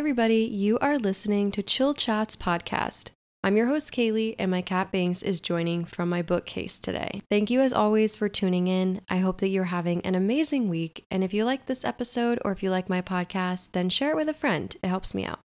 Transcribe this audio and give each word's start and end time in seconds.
everybody. 0.00 0.44
You 0.46 0.78
are 0.78 0.96
listening 0.96 1.52
to 1.52 1.62
Chill 1.62 1.92
Chats 1.92 2.34
Podcast. 2.34 3.10
I'm 3.44 3.54
your 3.54 3.66
host, 3.66 3.92
Kaylee, 3.92 4.34
and 4.38 4.50
my 4.50 4.62
cat 4.62 4.90
Banks 4.90 5.20
is 5.20 5.40
joining 5.40 5.84
from 5.84 6.08
my 6.08 6.22
bookcase 6.22 6.78
today. 6.78 7.20
Thank 7.28 7.50
you, 7.50 7.60
as 7.60 7.74
always, 7.74 8.16
for 8.16 8.26
tuning 8.26 8.66
in. 8.66 9.02
I 9.10 9.18
hope 9.18 9.42
that 9.42 9.50
you're 9.50 9.64
having 9.64 10.00
an 10.06 10.14
amazing 10.14 10.70
week. 10.70 11.04
And 11.10 11.22
if 11.22 11.34
you 11.34 11.44
like 11.44 11.66
this 11.66 11.84
episode 11.84 12.38
or 12.46 12.52
if 12.52 12.62
you 12.62 12.70
like 12.70 12.88
my 12.88 13.02
podcast, 13.02 13.72
then 13.72 13.90
share 13.90 14.12
it 14.12 14.16
with 14.16 14.30
a 14.30 14.32
friend. 14.32 14.74
It 14.82 14.88
helps 14.88 15.12
me 15.12 15.26
out. 15.26 15.40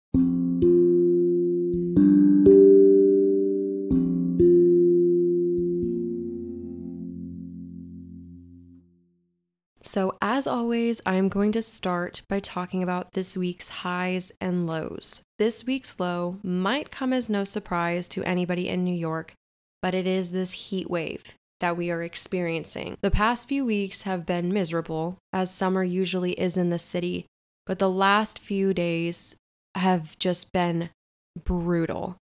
So, 9.93 10.17
as 10.23 10.47
always, 10.47 11.01
I'm 11.05 11.29
going 11.29 11.51
to 11.51 11.61
start 11.61 12.23
by 12.27 12.39
talking 12.39 12.81
about 12.81 13.11
this 13.11 13.37
week's 13.37 13.69
highs 13.69 14.31
and 14.41 14.65
lows. 14.65 15.21
This 15.37 15.67
week's 15.67 15.99
low 15.99 16.39
might 16.41 16.89
come 16.89 17.13
as 17.13 17.29
no 17.29 17.43
surprise 17.43 18.09
to 18.09 18.23
anybody 18.23 18.67
in 18.67 18.83
New 18.83 18.95
York, 18.95 19.33
but 19.83 19.93
it 19.93 20.07
is 20.07 20.31
this 20.31 20.51
heat 20.51 20.89
wave 20.89 21.37
that 21.59 21.77
we 21.77 21.91
are 21.91 22.01
experiencing. 22.01 22.97
The 23.03 23.11
past 23.11 23.47
few 23.47 23.65
weeks 23.65 24.01
have 24.01 24.25
been 24.25 24.51
miserable, 24.51 25.19
as 25.31 25.53
summer 25.53 25.83
usually 25.83 26.31
is 26.31 26.57
in 26.57 26.71
the 26.71 26.79
city, 26.79 27.27
but 27.67 27.77
the 27.77 27.87
last 27.87 28.39
few 28.39 28.73
days 28.73 29.35
have 29.75 30.17
just 30.17 30.51
been 30.51 30.89
brutal. 31.43 32.17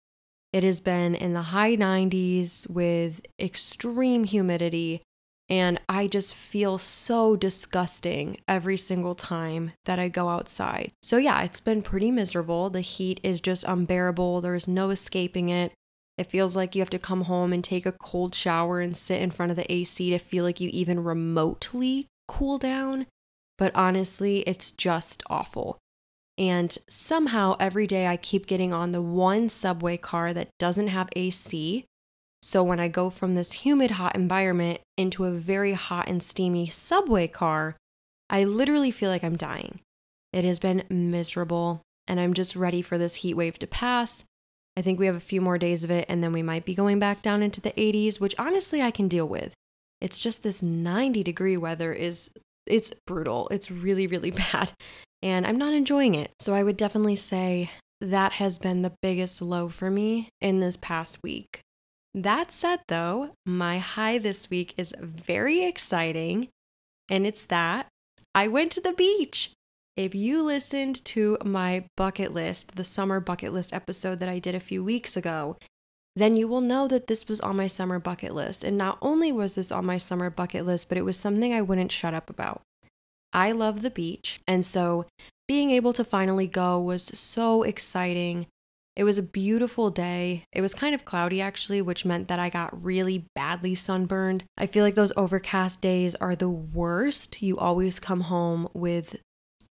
It 0.53 0.63
has 0.63 0.79
been 0.79 1.15
in 1.15 1.33
the 1.33 1.51
high 1.51 1.75
90s 1.75 2.69
with 2.69 3.19
extreme 3.37 4.23
humidity 4.23 5.01
and 5.49 5.79
I 5.87 6.07
just 6.07 6.35
feel 6.35 6.77
so 6.77 7.35
disgusting 7.35 8.37
every 8.47 8.77
single 8.77 9.15
time 9.15 9.71
that 9.85 9.99
I 9.99 10.09
go 10.09 10.29
outside. 10.29 10.91
So, 11.01 11.17
yeah, 11.17 11.41
it's 11.43 11.61
been 11.61 11.81
pretty 11.81 12.11
miserable. 12.11 12.69
The 12.69 12.81
heat 12.81 13.19
is 13.23 13.39
just 13.39 13.63
unbearable. 13.63 14.41
There's 14.41 14.67
no 14.67 14.89
escaping 14.89 15.49
it. 15.49 15.71
It 16.17 16.29
feels 16.29 16.55
like 16.55 16.75
you 16.75 16.81
have 16.81 16.89
to 16.89 16.99
come 16.99 17.23
home 17.23 17.53
and 17.53 17.63
take 17.63 17.85
a 17.85 17.91
cold 17.91 18.35
shower 18.35 18.79
and 18.81 18.97
sit 18.97 19.21
in 19.21 19.31
front 19.31 19.51
of 19.51 19.55
the 19.55 19.71
AC 19.71 20.09
to 20.09 20.17
feel 20.17 20.43
like 20.43 20.59
you 20.59 20.69
even 20.73 21.03
remotely 21.03 22.07
cool 22.27 22.57
down. 22.57 23.05
But 23.57 23.73
honestly, 23.75 24.39
it's 24.39 24.71
just 24.71 25.23
awful. 25.29 25.77
And 26.37 26.77
somehow 26.89 27.55
every 27.59 27.87
day 27.87 28.07
I 28.07 28.17
keep 28.17 28.47
getting 28.47 28.73
on 28.73 28.91
the 28.91 29.01
one 29.01 29.49
subway 29.49 29.97
car 29.97 30.33
that 30.33 30.49
doesn't 30.59 30.87
have 30.87 31.09
AC 31.15 31.85
so 32.41 32.63
when 32.63 32.79
I 32.79 32.87
go 32.87 33.09
from 33.09 33.35
this 33.35 33.51
humid, 33.51 33.91
hot 33.91 34.15
environment 34.15 34.79
into 34.95 35.25
a 35.25 35.31
very 35.31 35.73
hot 35.73 36.07
and 36.07 36.21
steamy 36.21 36.67
subway 36.67 37.27
car, 37.27 37.75
I 38.29 38.43
literally 38.43 38.91
feel 38.91 39.09
like 39.09 39.23
I'm 39.23 39.37
dying. 39.37 39.79
It 40.33 40.43
has 40.43 40.59
been 40.59 40.83
miserable, 40.89 41.81
and 42.07 42.19
I'm 42.19 42.33
just 42.33 42.55
ready 42.55 42.81
for 42.81 42.97
this 42.97 43.15
heat 43.15 43.33
wave 43.33 43.57
to 43.59 43.67
pass. 43.67 44.23
I 44.75 44.81
think 44.81 44.99
we 44.99 45.07
have 45.07 45.15
a 45.15 45.19
few 45.19 45.41
more 45.41 45.57
days 45.57 45.83
of 45.83 45.91
it, 45.91 46.05
and 46.07 46.23
then 46.23 46.31
we 46.31 46.43
might 46.43 46.65
be 46.65 46.75
going 46.75 46.99
back 46.99 47.21
down 47.21 47.41
into 47.41 47.61
the 47.61 47.71
80s, 47.71 48.19
which 48.19 48.35
honestly 48.37 48.81
I 48.81 48.91
can 48.91 49.07
deal 49.07 49.27
with. 49.27 49.53
It's 49.99 50.19
just 50.19 50.43
this 50.43 50.61
90 50.61 51.23
degree 51.23 51.57
weather 51.57 51.91
is 51.91 52.29
it's 52.67 52.93
brutal. 53.07 53.47
It's 53.49 53.71
really 53.71 54.05
really 54.05 54.31
bad, 54.51 54.71
and 55.23 55.47
I'm 55.47 55.57
not 55.57 55.73
enjoying 55.73 56.13
it. 56.13 56.31
So 56.39 56.53
I 56.53 56.63
would 56.63 56.77
definitely 56.77 57.15
say 57.15 57.71
that 57.99 58.33
has 58.33 58.59
been 58.59 58.83
the 58.83 58.93
biggest 59.01 59.41
low 59.41 59.69
for 59.69 59.89
me 59.89 60.29
in 60.39 60.59
this 60.59 60.77
past 60.77 61.23
week. 61.23 61.61
That 62.13 62.51
said, 62.51 62.79
though, 62.87 63.31
my 63.45 63.79
high 63.79 64.17
this 64.17 64.49
week 64.49 64.73
is 64.77 64.93
very 64.99 65.63
exciting, 65.63 66.49
and 67.09 67.27
it's 67.27 67.45
that 67.45 67.87
I 68.33 68.47
went 68.47 68.71
to 68.73 68.81
the 68.81 68.93
beach. 68.93 69.51
If 69.95 70.13
you 70.13 70.43
listened 70.43 71.03
to 71.05 71.37
my 71.43 71.85
bucket 71.95 72.33
list, 72.33 72.75
the 72.75 72.83
summer 72.83 73.19
bucket 73.19 73.51
list 73.51 73.73
episode 73.73 74.19
that 74.19 74.29
I 74.29 74.39
did 74.39 74.53
a 74.53 74.59
few 74.59 74.83
weeks 74.83 75.17
ago, 75.17 75.57
then 76.15 76.35
you 76.35 76.47
will 76.47 76.61
know 76.61 76.87
that 76.87 77.07
this 77.07 77.27
was 77.27 77.41
on 77.41 77.55
my 77.55 77.67
summer 77.67 77.99
bucket 77.99 78.33
list. 78.33 78.63
And 78.63 78.77
not 78.77 78.97
only 79.01 79.31
was 79.31 79.55
this 79.55 79.71
on 79.71 79.85
my 79.85 79.97
summer 79.97 80.29
bucket 80.29 80.65
list, 80.65 80.89
but 80.89 80.97
it 80.97 81.05
was 81.05 81.17
something 81.17 81.53
I 81.53 81.61
wouldn't 81.61 81.91
shut 81.91 82.13
up 82.13 82.29
about. 82.29 82.61
I 83.33 83.51
love 83.51 83.81
the 83.81 83.91
beach. 83.91 84.39
And 84.47 84.65
so 84.65 85.05
being 85.47 85.71
able 85.71 85.93
to 85.93 86.03
finally 86.03 86.47
go 86.47 86.79
was 86.79 87.03
so 87.03 87.63
exciting. 87.63 88.47
It 88.97 89.03
was 89.03 89.19
a 89.19 89.23
beautiful 89.23 89.91
day. 89.91 90.43
It 90.51 90.61
was 90.61 90.73
kind 90.73 90.95
of 90.95 91.05
cloudy 91.05 91.39
actually, 91.39 91.83
which 91.83 92.03
meant 92.03 92.27
that 92.29 92.39
I 92.39 92.49
got 92.49 92.83
really 92.83 93.27
badly 93.35 93.75
sunburned. 93.75 94.43
I 94.57 94.65
feel 94.65 94.83
like 94.83 94.95
those 94.95 95.13
overcast 95.15 95.81
days 95.81 96.15
are 96.15 96.35
the 96.35 96.49
worst. 96.49 97.43
You 97.43 97.59
always 97.59 97.99
come 97.99 98.21
home 98.21 98.67
with 98.73 99.15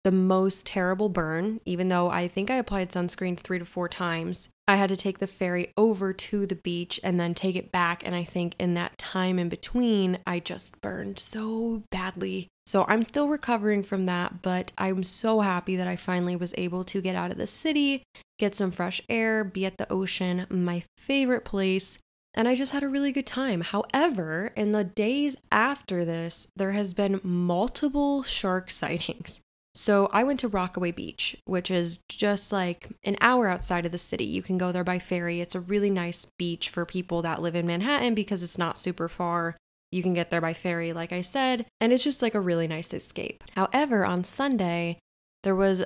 the 0.02 0.10
most 0.10 0.66
terrible 0.66 1.08
burn, 1.08 1.60
even 1.64 1.88
though 1.88 2.10
I 2.10 2.26
think 2.26 2.50
I 2.50 2.56
applied 2.56 2.90
sunscreen 2.90 3.38
three 3.38 3.60
to 3.60 3.64
four 3.64 3.88
times. 3.88 4.48
I 4.66 4.74
had 4.74 4.88
to 4.88 4.96
take 4.96 5.20
the 5.20 5.28
ferry 5.28 5.72
over 5.76 6.12
to 6.12 6.44
the 6.44 6.56
beach 6.56 6.98
and 7.04 7.20
then 7.20 7.34
take 7.34 7.54
it 7.54 7.70
back. 7.70 8.04
And 8.04 8.16
I 8.16 8.24
think 8.24 8.56
in 8.58 8.74
that 8.74 8.98
time 8.98 9.38
in 9.38 9.48
between, 9.48 10.18
I 10.26 10.40
just 10.40 10.80
burned 10.80 11.20
so 11.20 11.84
badly. 11.92 12.48
So 12.66 12.84
I'm 12.88 13.02
still 13.02 13.28
recovering 13.28 13.82
from 13.82 14.06
that, 14.06 14.42
but 14.42 14.72
I'm 14.78 15.02
so 15.02 15.40
happy 15.40 15.76
that 15.76 15.88
I 15.88 15.96
finally 15.96 16.36
was 16.36 16.54
able 16.56 16.84
to 16.84 17.00
get 17.00 17.16
out 17.16 17.30
of 17.30 17.38
the 17.38 17.46
city, 17.46 18.02
get 18.38 18.54
some 18.54 18.70
fresh 18.70 19.00
air, 19.08 19.44
be 19.44 19.66
at 19.66 19.78
the 19.78 19.90
ocean, 19.92 20.46
my 20.48 20.84
favorite 20.96 21.44
place. 21.44 21.98
And 22.34 22.48
I 22.48 22.54
just 22.54 22.72
had 22.72 22.82
a 22.82 22.88
really 22.88 23.12
good 23.12 23.26
time. 23.26 23.60
However, 23.60 24.52
in 24.56 24.72
the 24.72 24.84
days 24.84 25.36
after 25.50 26.04
this, 26.04 26.46
there 26.56 26.72
has 26.72 26.94
been 26.94 27.20
multiple 27.22 28.22
shark 28.22 28.70
sightings. 28.70 29.40
So 29.74 30.10
I 30.12 30.22
went 30.22 30.38
to 30.40 30.48
Rockaway 30.48 30.92
Beach, 30.92 31.36
which 31.46 31.70
is 31.70 32.00
just 32.08 32.52
like 32.52 32.88
an 33.04 33.16
hour 33.20 33.48
outside 33.48 33.86
of 33.86 33.92
the 33.92 33.98
city. 33.98 34.24
You 34.24 34.42
can 34.42 34.58
go 34.58 34.70
there 34.70 34.84
by 34.84 34.98
ferry. 34.98 35.40
It's 35.40 35.54
a 35.54 35.60
really 35.60 35.88
nice 35.88 36.26
beach 36.38 36.68
for 36.68 36.84
people 36.84 37.22
that 37.22 37.40
live 37.40 37.56
in 37.56 37.66
Manhattan 37.66 38.14
because 38.14 38.42
it's 38.42 38.58
not 38.58 38.76
super 38.76 39.08
far. 39.08 39.56
You 39.92 40.02
can 40.02 40.14
get 40.14 40.30
there 40.30 40.40
by 40.40 40.54
ferry, 40.54 40.92
like 40.92 41.12
I 41.12 41.20
said, 41.20 41.66
and 41.80 41.92
it's 41.92 42.02
just 42.02 42.22
like 42.22 42.34
a 42.34 42.40
really 42.40 42.66
nice 42.66 42.92
escape. 42.94 43.44
However, 43.54 44.04
on 44.04 44.24
Sunday, 44.24 44.98
there 45.44 45.54
was 45.54 45.84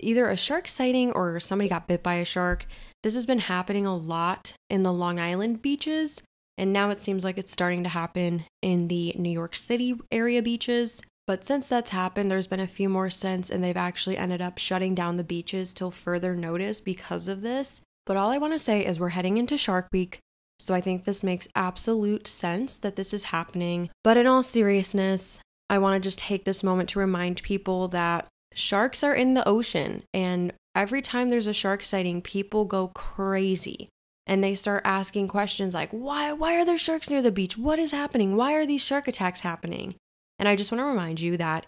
either 0.00 0.28
a 0.28 0.36
shark 0.36 0.68
sighting 0.68 1.10
or 1.12 1.40
somebody 1.40 1.68
got 1.68 1.88
bit 1.88 2.02
by 2.02 2.14
a 2.14 2.24
shark. 2.24 2.66
This 3.02 3.14
has 3.14 3.26
been 3.26 3.40
happening 3.40 3.84
a 3.84 3.96
lot 3.96 4.54
in 4.70 4.82
the 4.82 4.92
Long 4.92 5.18
Island 5.18 5.60
beaches, 5.60 6.22
and 6.56 6.72
now 6.72 6.90
it 6.90 7.00
seems 7.00 7.24
like 7.24 7.36
it's 7.36 7.52
starting 7.52 7.82
to 7.82 7.88
happen 7.88 8.44
in 8.62 8.88
the 8.88 9.14
New 9.18 9.30
York 9.30 9.56
City 9.56 9.94
area 10.12 10.42
beaches. 10.42 11.02
But 11.26 11.44
since 11.44 11.68
that's 11.68 11.90
happened, 11.90 12.30
there's 12.30 12.46
been 12.46 12.60
a 12.60 12.68
few 12.68 12.88
more 12.88 13.10
since, 13.10 13.50
and 13.50 13.62
they've 13.64 13.76
actually 13.76 14.16
ended 14.16 14.40
up 14.40 14.58
shutting 14.58 14.94
down 14.94 15.16
the 15.16 15.24
beaches 15.24 15.74
till 15.74 15.90
further 15.90 16.36
notice 16.36 16.80
because 16.80 17.26
of 17.26 17.42
this. 17.42 17.82
But 18.04 18.16
all 18.16 18.30
I 18.30 18.38
want 18.38 18.52
to 18.52 18.58
say 18.60 18.86
is 18.86 19.00
we're 19.00 19.08
heading 19.08 19.36
into 19.36 19.58
Shark 19.58 19.88
Week, 19.92 20.20
so 20.58 20.74
I 20.74 20.80
think 20.80 21.04
this 21.04 21.22
makes 21.22 21.48
absolute 21.54 22.26
sense 22.26 22.78
that 22.78 22.96
this 22.96 23.12
is 23.12 23.24
happening. 23.24 23.90
But 24.02 24.16
in 24.16 24.26
all 24.26 24.42
seriousness, 24.42 25.40
I 25.68 25.78
want 25.78 26.00
to 26.00 26.06
just 26.06 26.18
take 26.18 26.44
this 26.44 26.62
moment 26.62 26.88
to 26.90 26.98
remind 26.98 27.42
people 27.42 27.88
that 27.88 28.26
sharks 28.54 29.02
are 29.02 29.14
in 29.14 29.34
the 29.34 29.46
ocean, 29.46 30.02
and 30.14 30.52
every 30.74 31.02
time 31.02 31.28
there's 31.28 31.46
a 31.46 31.52
shark 31.52 31.82
sighting, 31.84 32.22
people 32.22 32.64
go 32.64 32.88
crazy 32.88 33.88
and 34.26 34.42
they 34.42 34.54
start 34.54 34.82
asking 34.84 35.28
questions 35.28 35.72
like 35.72 35.90
why 35.92 36.32
why 36.32 36.56
are 36.56 36.64
there 36.64 36.76
sharks 36.76 37.08
near 37.08 37.22
the 37.22 37.30
beach 37.30 37.56
what 37.56 37.78
is 37.78 37.92
happening 37.92 38.34
why 38.34 38.54
are 38.54 38.66
these 38.66 38.82
shark 38.82 39.06
attacks 39.06 39.42
happening 39.42 39.94
and 40.38 40.48
I 40.48 40.56
just 40.56 40.70
want 40.70 40.80
to 40.80 40.86
remind 40.86 41.20
you 41.20 41.36
that 41.36 41.66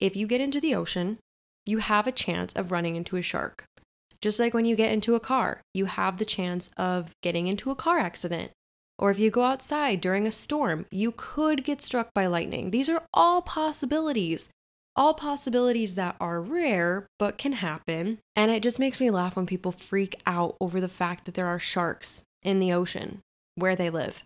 if 0.00 0.16
you 0.16 0.26
get 0.26 0.40
into 0.40 0.60
the 0.60 0.74
ocean, 0.74 1.18
you 1.66 1.78
have 1.78 2.06
a 2.06 2.12
chance 2.12 2.52
of 2.54 2.72
running 2.72 2.96
into 2.96 3.16
a 3.16 3.22
shark. 3.22 3.64
Just 4.22 4.38
like 4.38 4.52
when 4.52 4.66
you 4.66 4.76
get 4.76 4.92
into 4.92 5.14
a 5.14 5.20
car, 5.20 5.62
you 5.72 5.86
have 5.86 6.18
the 6.18 6.24
chance 6.24 6.68
of 6.76 7.14
getting 7.22 7.46
into 7.46 7.70
a 7.70 7.74
car 7.74 7.98
accident. 7.98 8.50
Or 8.98 9.10
if 9.10 9.18
you 9.18 9.30
go 9.30 9.44
outside 9.44 10.02
during 10.02 10.26
a 10.26 10.30
storm, 10.30 10.84
you 10.90 11.14
could 11.16 11.64
get 11.64 11.80
struck 11.80 12.12
by 12.12 12.26
lightning. 12.26 12.70
These 12.70 12.90
are 12.90 13.02
all 13.14 13.40
possibilities. 13.40 14.50
All 14.94 15.14
possibilities 15.14 15.94
that 15.94 16.16
are 16.20 16.42
rare 16.42 17.06
but 17.18 17.38
can 17.38 17.52
happen. 17.52 18.18
And 18.36 18.50
it 18.50 18.62
just 18.62 18.78
makes 18.78 19.00
me 19.00 19.08
laugh 19.08 19.36
when 19.36 19.46
people 19.46 19.72
freak 19.72 20.20
out 20.26 20.56
over 20.60 20.80
the 20.80 20.88
fact 20.88 21.24
that 21.24 21.34
there 21.34 21.46
are 21.46 21.58
sharks 21.58 22.22
in 22.42 22.60
the 22.60 22.74
ocean 22.74 23.20
where 23.54 23.74
they 23.74 23.88
live. 23.88 24.22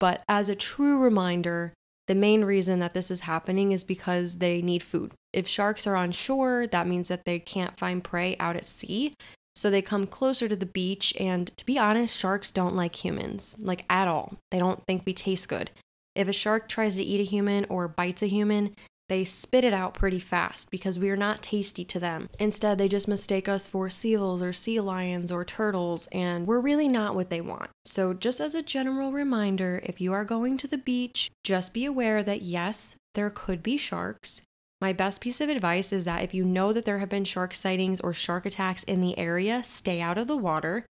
But 0.00 0.24
as 0.28 0.48
a 0.48 0.56
true 0.56 1.00
reminder, 1.00 1.72
the 2.06 2.14
main 2.14 2.44
reason 2.44 2.80
that 2.80 2.94
this 2.94 3.10
is 3.10 3.22
happening 3.22 3.72
is 3.72 3.84
because 3.84 4.38
they 4.38 4.60
need 4.60 4.82
food. 4.82 5.12
If 5.32 5.48
sharks 5.48 5.86
are 5.86 5.96
on 5.96 6.12
shore, 6.12 6.66
that 6.66 6.86
means 6.86 7.08
that 7.08 7.24
they 7.24 7.38
can't 7.38 7.78
find 7.78 8.04
prey 8.04 8.36
out 8.38 8.56
at 8.56 8.66
sea. 8.66 9.14
So 9.56 9.70
they 9.70 9.82
come 9.82 10.06
closer 10.06 10.48
to 10.48 10.56
the 10.56 10.66
beach. 10.66 11.14
And 11.18 11.56
to 11.56 11.64
be 11.64 11.78
honest, 11.78 12.18
sharks 12.18 12.52
don't 12.52 12.76
like 12.76 13.04
humans, 13.04 13.56
like 13.58 13.84
at 13.88 14.08
all. 14.08 14.36
They 14.50 14.58
don't 14.58 14.84
think 14.86 15.04
we 15.06 15.14
taste 15.14 15.48
good. 15.48 15.70
If 16.14 16.28
a 16.28 16.32
shark 16.32 16.68
tries 16.68 16.96
to 16.96 17.02
eat 17.02 17.20
a 17.20 17.24
human 17.24 17.64
or 17.68 17.88
bites 17.88 18.22
a 18.22 18.26
human, 18.26 18.74
they 19.08 19.24
spit 19.24 19.64
it 19.64 19.74
out 19.74 19.94
pretty 19.94 20.18
fast 20.18 20.70
because 20.70 20.98
we 20.98 21.10
are 21.10 21.16
not 21.16 21.42
tasty 21.42 21.84
to 21.84 22.00
them. 22.00 22.28
Instead, 22.38 22.78
they 22.78 22.88
just 22.88 23.06
mistake 23.06 23.48
us 23.48 23.66
for 23.66 23.90
seals 23.90 24.40
or 24.40 24.52
sea 24.52 24.80
lions 24.80 25.30
or 25.30 25.44
turtles, 25.44 26.08
and 26.10 26.46
we're 26.46 26.60
really 26.60 26.88
not 26.88 27.14
what 27.14 27.30
they 27.30 27.40
want. 27.40 27.70
So, 27.84 28.14
just 28.14 28.40
as 28.40 28.54
a 28.54 28.62
general 28.62 29.12
reminder, 29.12 29.80
if 29.84 30.00
you 30.00 30.12
are 30.12 30.24
going 30.24 30.56
to 30.58 30.66
the 30.66 30.78
beach, 30.78 31.30
just 31.42 31.74
be 31.74 31.84
aware 31.84 32.22
that 32.22 32.42
yes, 32.42 32.96
there 33.14 33.30
could 33.30 33.62
be 33.62 33.76
sharks. 33.76 34.42
My 34.80 34.92
best 34.92 35.20
piece 35.20 35.40
of 35.40 35.48
advice 35.48 35.92
is 35.92 36.04
that 36.04 36.22
if 36.22 36.34
you 36.34 36.44
know 36.44 36.72
that 36.72 36.84
there 36.84 36.98
have 36.98 37.08
been 37.08 37.24
shark 37.24 37.54
sightings 37.54 38.00
or 38.00 38.12
shark 38.12 38.44
attacks 38.44 38.82
in 38.84 39.00
the 39.00 39.18
area, 39.18 39.62
stay 39.62 40.00
out 40.00 40.18
of 40.18 40.26
the 40.26 40.36
water. 40.36 40.84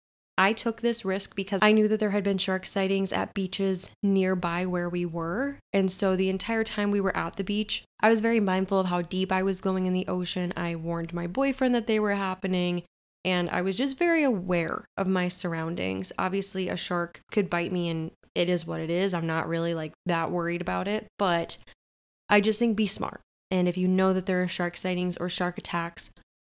I 0.40 0.54
took 0.54 0.80
this 0.80 1.04
risk 1.04 1.36
because 1.36 1.60
I 1.62 1.72
knew 1.72 1.86
that 1.86 2.00
there 2.00 2.12
had 2.12 2.24
been 2.24 2.38
shark 2.38 2.64
sightings 2.64 3.12
at 3.12 3.34
beaches 3.34 3.90
nearby 4.02 4.64
where 4.64 4.88
we 4.88 5.04
were. 5.04 5.58
And 5.70 5.92
so 5.92 6.16
the 6.16 6.30
entire 6.30 6.64
time 6.64 6.90
we 6.90 7.00
were 7.00 7.14
at 7.14 7.36
the 7.36 7.44
beach, 7.44 7.84
I 8.00 8.08
was 8.08 8.22
very 8.22 8.40
mindful 8.40 8.80
of 8.80 8.86
how 8.86 9.02
deep 9.02 9.30
I 9.30 9.42
was 9.42 9.60
going 9.60 9.84
in 9.84 9.92
the 9.92 10.08
ocean. 10.08 10.54
I 10.56 10.76
warned 10.76 11.12
my 11.12 11.26
boyfriend 11.26 11.74
that 11.74 11.86
they 11.86 12.00
were 12.00 12.14
happening. 12.14 12.84
And 13.22 13.50
I 13.50 13.60
was 13.60 13.76
just 13.76 13.98
very 13.98 14.24
aware 14.24 14.86
of 14.96 15.06
my 15.06 15.28
surroundings. 15.28 16.10
Obviously, 16.18 16.70
a 16.70 16.76
shark 16.76 17.20
could 17.30 17.50
bite 17.50 17.70
me, 17.70 17.90
and 17.90 18.10
it 18.34 18.48
is 18.48 18.66
what 18.66 18.80
it 18.80 18.88
is. 18.88 19.12
I'm 19.12 19.26
not 19.26 19.46
really 19.46 19.74
like 19.74 19.92
that 20.06 20.30
worried 20.30 20.62
about 20.62 20.88
it. 20.88 21.06
But 21.18 21.58
I 22.30 22.40
just 22.40 22.58
think 22.58 22.78
be 22.78 22.86
smart. 22.86 23.20
And 23.50 23.68
if 23.68 23.76
you 23.76 23.86
know 23.86 24.14
that 24.14 24.24
there 24.24 24.42
are 24.42 24.48
shark 24.48 24.78
sightings 24.78 25.18
or 25.18 25.28
shark 25.28 25.58
attacks, 25.58 26.10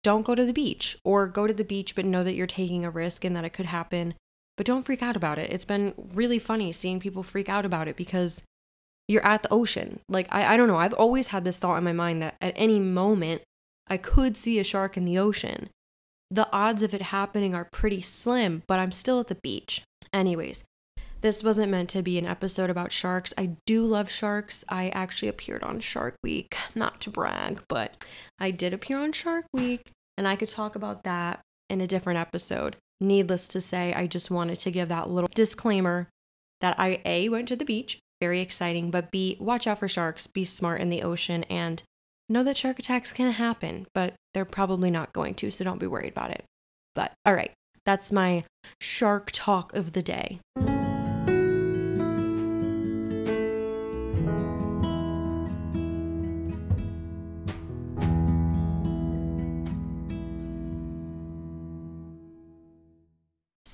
don't 0.07 0.23
go 0.25 0.37
to 0.37 0.45
the 0.45 0.53
beach 0.53 0.97
or 1.03 1.27
go 1.27 1.49
to 1.49 1.53
the 1.53 1.65
beach 1.65 1.97
but 1.97 2.05
know 2.05 2.23
that 2.23 2.37
you're 2.37 2.47
taking 2.47 2.85
a 2.85 2.91
risk 2.91 3.25
and 3.25 3.35
that 3.35 3.45
it 3.45 3.53
could 3.53 3.67
happen 3.67 4.15
but 4.57 4.65
don't 4.65 4.85
freak 4.85 5.03
out 5.03 5.17
about 5.17 5.37
it. 5.37 5.53
It's 5.53 5.65
been 5.65 5.95
really 6.15 6.39
funny 6.39 6.73
seeing 6.73 7.01
people 7.01 7.25
freak 7.25 7.49
out 7.49 7.65
about 7.65 7.89
it 7.89 7.97
because 7.97 8.45
you're 9.09 9.27
at 9.27 9.43
the 9.43 9.53
ocean. 9.53 9.99
Like 10.09 10.33
I, 10.33 10.55
I 10.55 10.57
don't 10.57 10.69
know. 10.69 10.77
I've 10.77 10.93
always 10.93 11.29
had 11.29 11.43
this 11.43 11.59
thought 11.59 11.77
in 11.77 11.83
my 11.83 11.93
mind 11.93 12.23
that 12.23 12.37
at 12.41 12.55
any 12.55 12.79
moment 12.79 13.43
i 13.89 13.97
could 13.97 14.37
see 14.37 14.61
a 14.61 14.65
shark 14.65 14.97
in 14.97 15.07
the 15.07 15.19
ocean. 15.19 15.71
The 16.31 16.49
odds 16.53 16.83
of 16.83 16.95
it 16.95 17.03
happening 17.03 17.53
are 17.53 17.69
pretty 17.73 18.01
slim 18.01 18.63
but 18.69 18.79
i'm 18.79 18.93
still 18.93 19.19
at 19.19 19.27
the 19.27 19.35
beach. 19.43 19.83
Anyways 20.13 20.63
this 21.21 21.43
wasn't 21.43 21.73
meant 21.73 21.89
to 21.91 22.03
be 22.03 22.17
an 22.17 22.27
episode 22.27 22.71
about 22.71 22.93
sharks. 22.93 23.35
I 23.37 23.57
do 23.67 23.85
love 23.85 24.09
sharks. 24.09 24.65
I 24.69 24.91
actually 24.91 25.27
appeared 25.27 25.65
on 25.65 25.81
Shark 25.81 26.15
Week, 26.23 26.57
not 26.75 27.01
to 27.01 27.11
brag, 27.11 27.63
but 27.69 28.05
I 28.39 28.53
did 28.53 28.73
appear 28.73 28.99
on 28.99 29.11
Shark 29.13 29.47
Week 29.53 29.91
and 30.17 30.27
I 30.27 30.37
could 30.37 30.49
talk 30.49 30.77
about 30.77 31.05
that 31.05 31.41
in 31.69 31.81
a 31.81 31.87
different 31.87 32.19
episode. 32.19 32.77
Needless 33.01 33.49
to 33.49 33.61
say, 33.61 33.93
I 33.93 34.07
just 34.07 34.31
wanted 34.31 34.59
to 34.61 34.71
give 34.71 34.89
that 34.89 35.11
little 35.11 35.31
disclaimer 35.35 36.09
that 36.61 36.79
I 36.79 37.01
A 37.05 37.29
went 37.29 37.49
to 37.49 37.57
the 37.57 37.65
beach, 37.65 37.99
very 38.21 38.41
exciting, 38.41 38.91
but 38.91 39.11
B 39.11 39.37
watch 39.39 39.67
out 39.67 39.79
for 39.79 39.89
sharks, 39.89 40.27
be 40.27 40.45
smart 40.45 40.81
in 40.81 40.89
the 40.89 41.03
ocean 41.03 41.45
and 41.45 41.83
know 42.29 42.43
that 42.43 42.57
shark 42.57 42.79
attacks 42.79 43.13
can 43.13 43.31
happen, 43.33 43.87
but 43.95 44.15
they're 44.33 44.45
probably 44.45 44.91
not 44.91 45.13
going 45.13 45.35
to, 45.35 45.51
so 45.51 45.65
don't 45.65 45.79
be 45.79 45.87
worried 45.87 46.13
about 46.13 46.31
it. 46.31 46.45
But 46.95 47.13
all 47.25 47.35
right, 47.35 47.53
that's 47.85 48.11
my 48.11 48.45
shark 48.81 49.31
talk 49.33 49.75
of 49.75 49.93
the 49.93 50.03
day. 50.03 50.41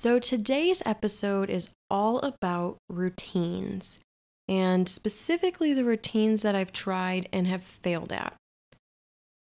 So, 0.03 0.19
today's 0.19 0.83
episode 0.85 1.49
is 1.49 1.69
all 1.89 2.19
about 2.19 2.75
routines, 2.89 3.99
and 4.49 4.89
specifically 4.89 5.73
the 5.73 5.85
routines 5.85 6.41
that 6.41 6.55
I've 6.55 6.73
tried 6.73 7.29
and 7.31 7.47
have 7.47 7.63
failed 7.63 8.11
at. 8.11 8.35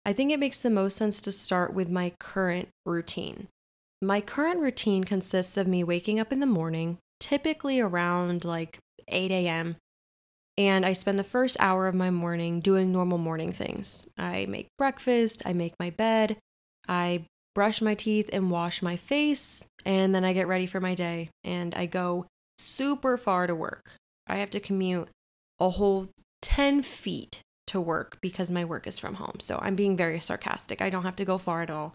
I 0.05 0.13
think 0.13 0.31
it 0.31 0.39
makes 0.39 0.61
the 0.61 0.69
most 0.69 0.99
sense 0.99 1.23
to 1.23 1.33
start 1.33 1.73
with 1.73 1.89
my 1.89 2.13
current 2.21 2.69
routine. 2.85 3.49
My 4.03 4.21
current 4.21 4.61
routine 4.61 5.05
consists 5.05 5.57
of 5.57 5.67
me 5.67 5.83
waking 5.83 6.21
up 6.21 6.31
in 6.31 6.41
the 6.41 6.45
morning, 6.47 6.99
typically 7.21 7.81
around 7.81 8.45
like 8.45 8.81
8 9.09 9.31
a.m., 9.31 9.77
and 10.59 10.85
I 10.85 10.93
spend 10.93 11.19
the 11.19 11.25
first 11.25 11.57
hour 11.59 11.89
of 11.89 11.95
my 11.95 12.11
morning 12.11 12.61
doing 12.61 12.93
normal 12.93 13.17
morning 13.17 13.53
things. 13.53 14.07
I 14.19 14.45
make 14.45 14.69
breakfast, 14.77 15.41
I 15.47 15.55
make 15.55 15.73
my 15.81 15.89
bed, 15.89 16.37
I 16.87 17.25
brush 17.55 17.81
my 17.81 17.95
teeth 17.95 18.31
and 18.33 18.51
wash 18.51 18.83
my 18.83 18.97
face, 18.97 19.67
and 19.85 20.15
then 20.15 20.25
I 20.25 20.33
get 20.33 20.49
ready 20.49 20.67
for 20.67 20.81
my 20.81 20.95
day 20.95 21.31
and 21.45 21.75
I 21.75 21.87
go 21.87 22.27
super 22.59 23.17
far 23.17 23.47
to 23.47 23.55
work. 23.55 23.93
I 24.27 24.37
have 24.37 24.51
to 24.51 24.61
commute 24.61 25.09
a 25.59 25.71
whole 25.71 26.09
10 26.43 26.83
feet 26.83 27.41
to 27.67 27.81
work 27.81 28.19
because 28.21 28.51
my 28.51 28.65
work 28.65 28.87
is 28.87 28.99
from 28.99 29.15
home. 29.15 29.39
So 29.41 29.59
I'm 29.63 29.77
being 29.77 29.97
very 29.97 30.21
sarcastic. 30.21 30.83
I 30.83 30.91
don't 30.91 31.05
have 31.05 31.17
to 31.17 31.25
go 31.25 31.39
far 31.39 31.63
at 31.63 31.71
all. 31.71 31.95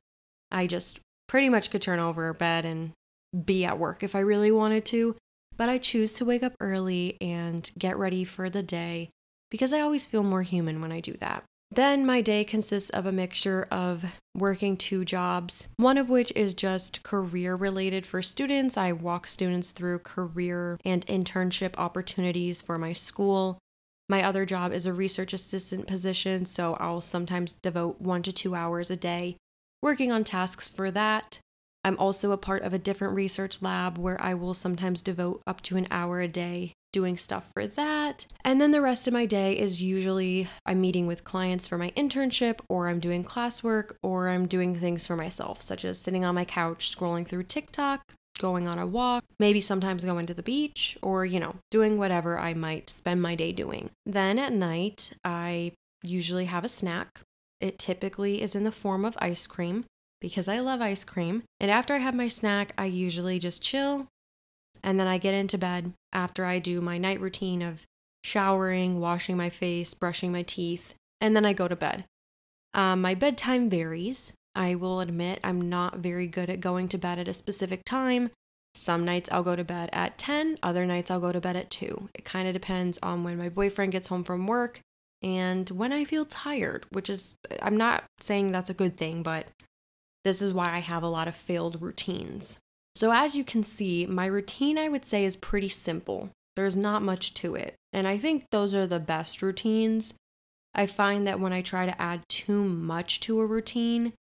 I 0.52 0.68
just 0.68 1.00
pretty 1.28 1.50
much 1.50 1.72
could 1.72 1.81
turn 1.81 2.00
over 2.00 2.31
bed 2.34 2.66
and 2.66 2.92
be 3.46 3.66
at 3.66 3.80
work 3.80 4.04
if 4.04 4.16
I 4.16 4.19
really 4.19 4.52
wanted 4.52 4.86
to. 4.86 5.16
But 5.57 5.69
I 5.69 5.78
choose 5.78 6.13
to 6.13 6.25
wake 6.25 6.44
up 6.44 6.54
early 6.60 7.18
and 7.22 7.69
get 7.78 7.98
ready 7.98 8.24
for 8.24 8.50
the 8.50 8.63
day 8.63 9.10
because 9.50 9.74
I 9.74 9.80
always 9.80 10.06
feel 10.06 10.24
more 10.24 10.42
human 10.42 10.81
when 10.81 10.92
I 10.92 11.00
do 11.00 11.13
that. 11.13 11.44
Then 11.71 12.06
my 12.06 12.21
day 12.21 12.44
consists 12.44 12.89
of 12.91 13.06
a 13.06 13.12
mixture 13.12 13.67
of 13.71 14.06
working 14.33 14.77
two 14.77 15.03
jobs, 15.03 15.67
one 15.77 15.97
of 15.97 16.09
which 16.09 16.31
is 16.35 16.53
just 16.53 17.03
career 17.03 17.56
related 17.56 18.06
for 18.06 18.21
students. 18.21 18.77
I 18.77 18.91
walk 18.91 19.27
students 19.27 19.71
through 19.71 20.00
career 20.00 20.79
and 20.85 21.06
internship 21.07 21.73
opportunities 21.77 22.62
for 22.62 22.77
my 22.77 22.94
school. 22.94 23.59
My 24.07 24.23
other 24.23 24.45
job 24.45 24.71
is 24.71 24.85
a 24.85 24.94
research 24.94 25.33
assistant 25.33 25.88
position, 25.88 26.45
so 26.45 26.75
I'll 26.75 27.01
sometimes 27.01 27.56
devote 27.56 28.00
one 28.00 28.21
to 28.23 28.31
two 28.31 28.56
hours 28.56 28.91
a 28.91 28.95
day 28.95 29.38
working 29.81 30.11
on 30.11 30.23
tasks 30.23 30.68
for 30.69 30.89
that. 30.91 31.39
I'm 31.83 31.97
also 32.00 32.31
a 32.31 32.38
part 32.38 32.63
of 32.63 32.73
a 32.73 32.79
different 32.79 33.13
research 33.13 33.61
lab 33.61 34.00
where 34.00 34.19
I 34.19 34.33
will 34.33 34.56
sometimes 34.56 35.03
devote 35.03 35.44
up 35.45 35.61
to 35.61 35.77
an 35.77 35.88
hour 35.91 36.19
a 36.19 36.27
day 36.27 36.73
doing 36.95 37.18
stuff 37.18 37.51
for 37.53 37.68
that. 37.68 38.25
And 38.45 38.62
then 38.62 38.71
the 38.71 38.80
rest 38.80 39.06
of 39.06 39.13
my 39.13 39.25
day 39.25 39.51
is 39.51 39.81
usually 39.81 40.47
I'm 40.65 40.80
meeting 40.80 41.07
with 41.07 41.25
clients 41.25 41.68
for 41.68 41.77
my 41.77 41.92
internship, 41.92 42.62
or 42.69 42.88
I'm 42.88 43.01
doing 43.01 43.21
classwork, 43.21 43.97
or 44.01 44.30
I'm 44.30 44.47
doing 44.47 44.74
things 44.74 45.06
for 45.06 45.18
myself, 45.18 45.62
such 45.62 45.83
as 45.83 46.00
sitting 46.00 46.24
on 46.24 46.36
my 46.36 46.45
couch, 46.45 46.95
scrolling 46.95 47.27
through 47.27 47.44
TikTok, 47.44 48.13
going 48.39 48.65
on 48.65 48.80
a 48.80 48.88
walk, 48.88 49.25
maybe 49.42 49.59
sometimes 49.59 50.06
going 50.06 50.25
to 50.27 50.33
the 50.33 50.42
beach, 50.42 50.97
or, 51.01 51.25
you 51.25 51.38
know, 51.38 51.56
doing 51.69 51.97
whatever 51.97 52.39
I 52.39 52.53
might 52.53 52.89
spend 52.89 53.21
my 53.21 53.36
day 53.36 53.51
doing. 53.51 53.89
Then 54.06 54.39
at 54.39 54.53
night, 54.53 55.12
I 55.25 55.74
usually 56.01 56.45
have 56.45 56.63
a 56.63 56.69
snack. 56.69 57.19
It 57.59 57.77
typically 57.77 58.42
is 58.42 58.56
in 58.56 58.63
the 58.63 58.71
form 58.71 59.03
of 59.03 59.18
ice 59.19 59.47
cream 59.47 59.83
because 60.21 60.47
I 60.47 60.62
love 60.62 60.80
ice 60.80 61.03
cream. 61.03 61.44
And 61.59 61.69
after 61.69 61.94
I 61.94 61.97
have 61.97 62.15
my 62.15 62.30
snack, 62.30 62.71
I 62.77 62.86
usually 62.86 63.38
just 63.38 63.62
chill, 63.62 64.07
and 64.85 64.99
then 64.99 65.07
I 65.07 65.17
get 65.17 65.33
into 65.33 65.57
bed 65.57 65.91
after 66.13 66.45
I 66.45 66.59
do 66.59 66.79
my 66.79 66.97
night 66.99 67.19
routine 67.19 67.61
of 67.61 67.85
showering, 68.23 68.99
washing 68.99 69.35
my 69.35 69.49
face, 69.49 69.93
brushing 69.93 70.31
my 70.31 70.43
teeth, 70.43 70.94
and 71.19 71.35
then 71.35 71.45
I 71.45 71.54
go 71.54 71.68
to 71.68 71.75
bed. 71.75 72.06
Um, 72.73 73.01
my 73.01 73.15
bedtime 73.15 73.69
varies. 73.69 74.33
I 74.54 74.75
will 74.75 75.01
admit 75.01 75.39
I'm 75.44 75.68
not 75.68 75.97
very 75.97 76.27
good 76.27 76.49
at 76.49 76.61
going 76.61 76.87
to 76.89 76.97
bed 76.97 77.19
at 77.19 77.27
a 77.27 77.33
specific 77.33 77.83
time. 77.83 78.30
Some 78.75 79.04
nights 79.04 79.27
I'll 79.31 79.44
go 79.44 79.56
to 79.56 79.63
bed 79.63 79.89
at 79.92 80.18
10, 80.18 80.59
other 80.61 80.85
nights 80.85 81.09
I'll 81.09 81.19
go 81.19 81.31
to 81.31 81.42
bed 81.42 81.56
at 81.56 81.69
2. 81.71 82.09
It 82.13 82.23
kind 82.23 82.47
of 82.47 82.54
depends 82.54 82.99
on 83.01 83.23
when 83.23 83.37
my 83.37 83.49
boyfriend 83.49 83.92
gets 83.92 84.09
home 84.09 84.23
from 84.23 84.47
work 84.47 84.80
and 85.21 85.69
when 85.71 85.92
I 85.92 86.06
feel 86.06 86.25
tired, 86.25 86.85
which 86.92 87.09
is, 87.09 87.35
I'm 87.61 87.77
not 87.77 88.04
saying 88.19 88.51
that's 88.51 88.69
a 88.69 88.75
good 88.75 88.97
thing, 88.97 89.23
but 89.23 89.47
this 90.23 90.42
is 90.42 90.54
why 90.54 90.73
I 90.73 90.80
have 90.80 91.04
a 91.04 91.07
lot 91.07 91.27
of 91.27 91.35
failed 91.35 91.81
routines. 91.81 92.59
So, 92.95 93.11
as 93.11 93.35
you 93.35 93.44
can 93.44 93.64
see, 93.64 94.06
my 94.06 94.25
routine 94.25 94.78
I 94.78 94.87
would 94.87 95.06
say 95.06 95.25
is 95.25 95.35
pretty 95.35 95.69
simple. 95.69 96.30
There's 96.56 96.78
not 96.78 97.02
much 97.02 97.33
to 97.35 97.56
it. 97.56 97.75
And 97.92 98.07
I 98.07 98.18
think 98.18 98.45
those 98.52 98.73
are 98.73 98.87
the 98.87 98.99
best 98.99 99.42
routines. 99.42 100.14
I 100.73 100.85
find 100.85 101.28
that 101.28 101.40
when 101.40 101.54
I 101.54 101.61
try 101.61 101.85
to 101.85 102.02
add 102.02 102.23
too 102.30 102.64
much 102.64 103.19
to 103.21 103.40
a 103.40 103.45
routine, 103.45 104.14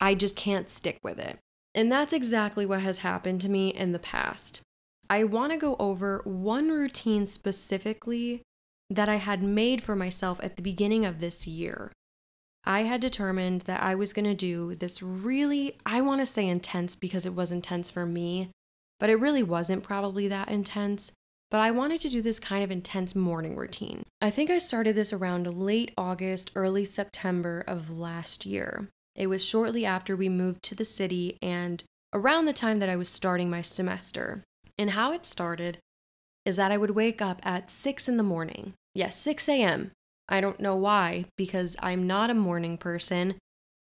I 0.00 0.14
just 0.14 0.36
can't 0.36 0.68
stick 0.68 0.98
with 1.02 1.18
it. 1.18 1.38
And 1.74 1.90
that's 1.90 2.12
exactly 2.12 2.66
what 2.66 2.80
has 2.80 2.98
happened 2.98 3.40
to 3.42 3.48
me 3.48 3.68
in 3.68 3.92
the 3.92 3.98
past. 3.98 4.62
I 5.10 5.24
want 5.24 5.52
to 5.52 5.58
go 5.58 5.76
over 5.78 6.22
one 6.24 6.70
routine 6.70 7.26
specifically 7.26 8.42
that 8.90 9.08
I 9.08 9.16
had 9.16 9.42
made 9.42 9.82
for 9.82 9.94
myself 9.94 10.40
at 10.42 10.56
the 10.56 10.62
beginning 10.62 11.04
of 11.04 11.20
this 11.20 11.46
year. 11.46 11.92
I 12.64 12.82
had 12.82 13.00
determined 13.00 13.62
that 13.62 13.82
I 13.82 13.94
was 13.94 14.12
going 14.12 14.26
to 14.26 14.34
do 14.34 14.74
this 14.74 15.02
really, 15.02 15.78
I 15.86 16.00
want 16.00 16.20
to 16.20 16.26
say 16.26 16.46
intense 16.46 16.94
because 16.94 17.24
it 17.24 17.34
was 17.34 17.50
intense 17.50 17.90
for 17.90 18.04
me, 18.04 18.50
but 19.00 19.10
it 19.10 19.20
really 19.20 19.42
wasn't 19.42 19.82
probably 19.82 20.28
that 20.28 20.48
intense. 20.48 21.12
But 21.50 21.60
I 21.60 21.70
wanted 21.70 22.02
to 22.02 22.10
do 22.10 22.20
this 22.20 22.38
kind 22.38 22.62
of 22.62 22.70
intense 22.70 23.14
morning 23.14 23.56
routine. 23.56 24.02
I 24.20 24.30
think 24.30 24.50
I 24.50 24.58
started 24.58 24.94
this 24.94 25.14
around 25.14 25.46
late 25.46 25.92
August, 25.96 26.50
early 26.54 26.84
September 26.84 27.64
of 27.66 27.96
last 27.96 28.44
year. 28.44 28.90
It 29.14 29.28
was 29.28 29.42
shortly 29.42 29.86
after 29.86 30.14
we 30.14 30.28
moved 30.28 30.62
to 30.64 30.74
the 30.74 30.84
city 30.84 31.38
and 31.40 31.82
around 32.12 32.44
the 32.44 32.52
time 32.52 32.80
that 32.80 32.90
I 32.90 32.96
was 32.96 33.08
starting 33.08 33.48
my 33.48 33.62
semester. 33.62 34.44
And 34.76 34.90
how 34.90 35.12
it 35.12 35.24
started 35.24 35.78
is 36.44 36.56
that 36.56 36.70
I 36.70 36.76
would 36.76 36.90
wake 36.90 37.22
up 37.22 37.40
at 37.42 37.70
6 37.70 38.08
in 38.08 38.16
the 38.18 38.22
morning. 38.22 38.74
Yes, 38.94 39.16
6 39.16 39.48
a.m. 39.48 39.92
I 40.28 40.40
don't 40.40 40.60
know 40.60 40.76
why, 40.76 41.26
because 41.36 41.76
I'm 41.80 42.06
not 42.06 42.30
a 42.30 42.34
morning 42.34 42.78
person. 42.78 43.36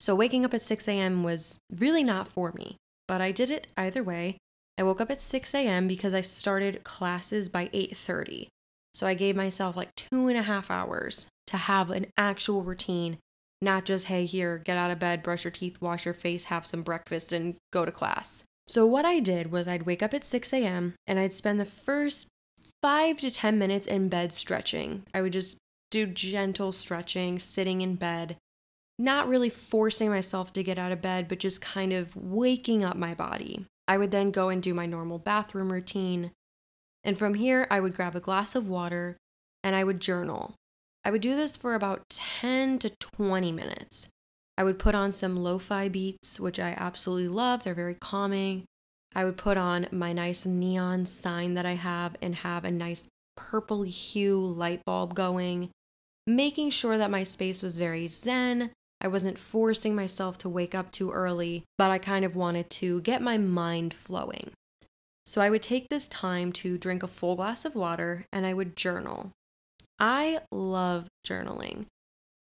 So 0.00 0.14
waking 0.14 0.44
up 0.44 0.54
at 0.54 0.62
6 0.62 0.86
a.m. 0.88 1.22
was 1.22 1.58
really 1.70 2.04
not 2.04 2.28
for 2.28 2.52
me, 2.52 2.76
but 3.08 3.20
I 3.20 3.32
did 3.32 3.50
it 3.50 3.68
either 3.76 4.02
way. 4.02 4.36
I 4.78 4.82
woke 4.82 5.00
up 5.00 5.10
at 5.10 5.20
6 5.20 5.54
a.m. 5.54 5.88
because 5.88 6.12
I 6.12 6.20
started 6.20 6.84
classes 6.84 7.48
by 7.48 7.70
8:30. 7.72 8.48
So 8.92 9.06
I 9.06 9.14
gave 9.14 9.36
myself 9.36 9.76
like 9.76 9.94
two 9.94 10.28
and 10.28 10.38
a 10.38 10.42
half 10.42 10.70
hours 10.70 11.28
to 11.46 11.56
have 11.56 11.90
an 11.90 12.06
actual 12.16 12.62
routine 12.62 13.18
not 13.62 13.84
just, 13.84 14.06
hey, 14.06 14.26
here, 14.26 14.58
get 14.58 14.76
out 14.76 14.90
of 14.90 14.98
bed, 14.98 15.22
brush 15.22 15.44
your 15.44 15.50
teeth, 15.50 15.80
wash 15.80 16.04
your 16.04 16.14
face, 16.14 16.44
have 16.44 16.66
some 16.66 16.82
breakfast, 16.82 17.32
and 17.32 17.56
go 17.72 17.84
to 17.84 17.92
class. 17.92 18.44
So, 18.66 18.86
what 18.86 19.04
I 19.04 19.20
did 19.20 19.50
was 19.50 19.66
I'd 19.66 19.86
wake 19.86 20.02
up 20.02 20.12
at 20.12 20.24
6 20.24 20.52
a.m. 20.52 20.94
and 21.06 21.18
I'd 21.18 21.32
spend 21.32 21.58
the 21.58 21.64
first 21.64 22.26
five 22.82 23.20
to 23.20 23.30
10 23.30 23.58
minutes 23.58 23.86
in 23.86 24.08
bed 24.08 24.32
stretching. 24.32 25.04
I 25.14 25.22
would 25.22 25.32
just 25.32 25.56
do 25.90 26.06
gentle 26.06 26.72
stretching, 26.72 27.38
sitting 27.38 27.80
in 27.80 27.96
bed, 27.96 28.36
not 28.98 29.28
really 29.28 29.50
forcing 29.50 30.10
myself 30.10 30.52
to 30.54 30.62
get 30.62 30.78
out 30.78 30.92
of 30.92 31.02
bed, 31.02 31.28
but 31.28 31.38
just 31.38 31.60
kind 31.60 31.92
of 31.92 32.16
waking 32.16 32.84
up 32.84 32.96
my 32.96 33.14
body. 33.14 33.66
I 33.88 33.98
would 33.98 34.10
then 34.10 34.30
go 34.30 34.48
and 34.48 34.62
do 34.62 34.74
my 34.74 34.86
normal 34.86 35.18
bathroom 35.18 35.72
routine. 35.72 36.32
And 37.04 37.16
from 37.16 37.34
here, 37.34 37.66
I 37.70 37.80
would 37.80 37.94
grab 37.94 38.16
a 38.16 38.20
glass 38.20 38.54
of 38.54 38.68
water 38.68 39.16
and 39.62 39.76
I 39.76 39.84
would 39.84 40.00
journal. 40.00 40.54
I 41.04 41.10
would 41.10 41.20
do 41.20 41.36
this 41.36 41.56
for 41.56 41.74
about 41.74 42.08
10 42.10 42.80
to 42.80 42.90
20 42.90 43.52
minutes. 43.52 44.08
I 44.58 44.64
would 44.64 44.78
put 44.78 44.94
on 44.94 45.12
some 45.12 45.36
lo 45.36 45.58
fi 45.58 45.88
beats, 45.88 46.40
which 46.40 46.58
I 46.58 46.74
absolutely 46.76 47.28
love. 47.28 47.62
They're 47.62 47.74
very 47.74 47.94
calming. 47.94 48.64
I 49.14 49.24
would 49.24 49.36
put 49.36 49.56
on 49.56 49.86
my 49.92 50.12
nice 50.12 50.44
neon 50.44 51.06
sign 51.06 51.54
that 51.54 51.66
I 51.66 51.74
have 51.74 52.16
and 52.20 52.34
have 52.36 52.64
a 52.64 52.70
nice 52.70 53.06
purple 53.36 53.82
hue 53.82 54.40
light 54.40 54.84
bulb 54.84 55.14
going, 55.14 55.70
making 56.26 56.70
sure 56.70 56.98
that 56.98 57.10
my 57.10 57.22
space 57.22 57.62
was 57.62 57.78
very 57.78 58.08
zen. 58.08 58.70
I 59.00 59.08
wasn't 59.08 59.38
forcing 59.38 59.94
myself 59.94 60.38
to 60.38 60.48
wake 60.48 60.74
up 60.74 60.90
too 60.90 61.10
early, 61.10 61.64
but 61.78 61.90
I 61.90 61.98
kind 61.98 62.24
of 62.24 62.34
wanted 62.34 62.70
to 62.70 63.00
get 63.02 63.22
my 63.22 63.38
mind 63.38 63.94
flowing. 63.94 64.50
So 65.26 65.40
I 65.40 65.50
would 65.50 65.62
take 65.62 65.88
this 65.88 66.06
time 66.08 66.52
to 66.52 66.78
drink 66.78 67.02
a 67.02 67.08
full 67.08 67.36
glass 67.36 67.64
of 67.64 67.74
water 67.74 68.26
and 68.32 68.46
I 68.46 68.54
would 68.54 68.76
journal. 68.76 69.32
I 69.98 70.40
love 70.52 71.06
journaling. 71.26 71.86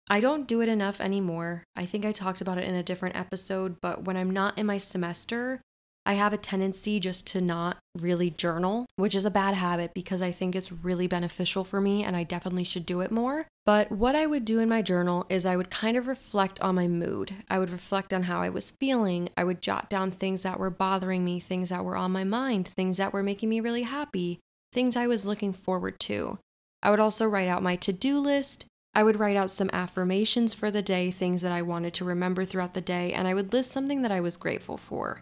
I 0.08 0.20
don't 0.20 0.46
do 0.46 0.60
it 0.60 0.68
enough 0.68 1.00
anymore. 1.00 1.64
I 1.74 1.84
think 1.84 2.04
I 2.04 2.12
talked 2.12 2.40
about 2.40 2.58
it 2.58 2.64
in 2.64 2.74
a 2.74 2.82
different 2.82 3.16
episode, 3.16 3.76
but 3.82 4.04
when 4.04 4.16
I'm 4.16 4.30
not 4.30 4.56
in 4.58 4.66
my 4.66 4.78
semester, 4.78 5.60
I 6.06 6.14
have 6.14 6.32
a 6.32 6.38
tendency 6.38 7.00
just 7.00 7.26
to 7.28 7.40
not 7.40 7.78
really 7.98 8.30
journal, 8.30 8.86
which 8.94 9.16
is 9.16 9.24
a 9.24 9.30
bad 9.30 9.54
habit 9.54 9.92
because 9.92 10.22
I 10.22 10.30
think 10.30 10.54
it's 10.54 10.70
really 10.70 11.08
beneficial 11.08 11.64
for 11.64 11.80
me 11.80 12.04
and 12.04 12.14
I 12.14 12.22
definitely 12.22 12.62
should 12.62 12.86
do 12.86 13.00
it 13.00 13.10
more. 13.10 13.48
But 13.64 13.90
what 13.90 14.14
I 14.14 14.26
would 14.26 14.44
do 14.44 14.60
in 14.60 14.68
my 14.68 14.82
journal 14.82 15.26
is 15.28 15.44
I 15.44 15.56
would 15.56 15.68
kind 15.68 15.96
of 15.96 16.06
reflect 16.06 16.60
on 16.60 16.76
my 16.76 16.86
mood. 16.86 17.34
I 17.50 17.58
would 17.58 17.70
reflect 17.70 18.14
on 18.14 18.22
how 18.22 18.40
I 18.40 18.48
was 18.48 18.70
feeling. 18.70 19.30
I 19.36 19.42
would 19.42 19.60
jot 19.60 19.90
down 19.90 20.12
things 20.12 20.44
that 20.44 20.60
were 20.60 20.70
bothering 20.70 21.24
me, 21.24 21.40
things 21.40 21.70
that 21.70 21.84
were 21.84 21.96
on 21.96 22.12
my 22.12 22.22
mind, 22.22 22.68
things 22.68 22.98
that 22.98 23.12
were 23.12 23.24
making 23.24 23.48
me 23.48 23.58
really 23.58 23.82
happy, 23.82 24.38
things 24.72 24.96
I 24.96 25.08
was 25.08 25.26
looking 25.26 25.52
forward 25.52 25.98
to. 26.00 26.38
I 26.84 26.90
would 26.90 27.00
also 27.00 27.26
write 27.26 27.48
out 27.48 27.64
my 27.64 27.74
to 27.76 27.92
do 27.92 28.20
list. 28.20 28.66
I 28.94 29.02
would 29.02 29.18
write 29.18 29.36
out 29.36 29.50
some 29.50 29.70
affirmations 29.72 30.54
for 30.54 30.70
the 30.70 30.82
day, 30.82 31.10
things 31.10 31.42
that 31.42 31.52
I 31.52 31.62
wanted 31.62 31.92
to 31.94 32.04
remember 32.04 32.44
throughout 32.44 32.74
the 32.74 32.80
day, 32.80 33.12
and 33.12 33.26
I 33.26 33.34
would 33.34 33.52
list 33.52 33.72
something 33.72 34.02
that 34.02 34.12
I 34.12 34.20
was 34.20 34.36
grateful 34.36 34.76
for. 34.76 35.20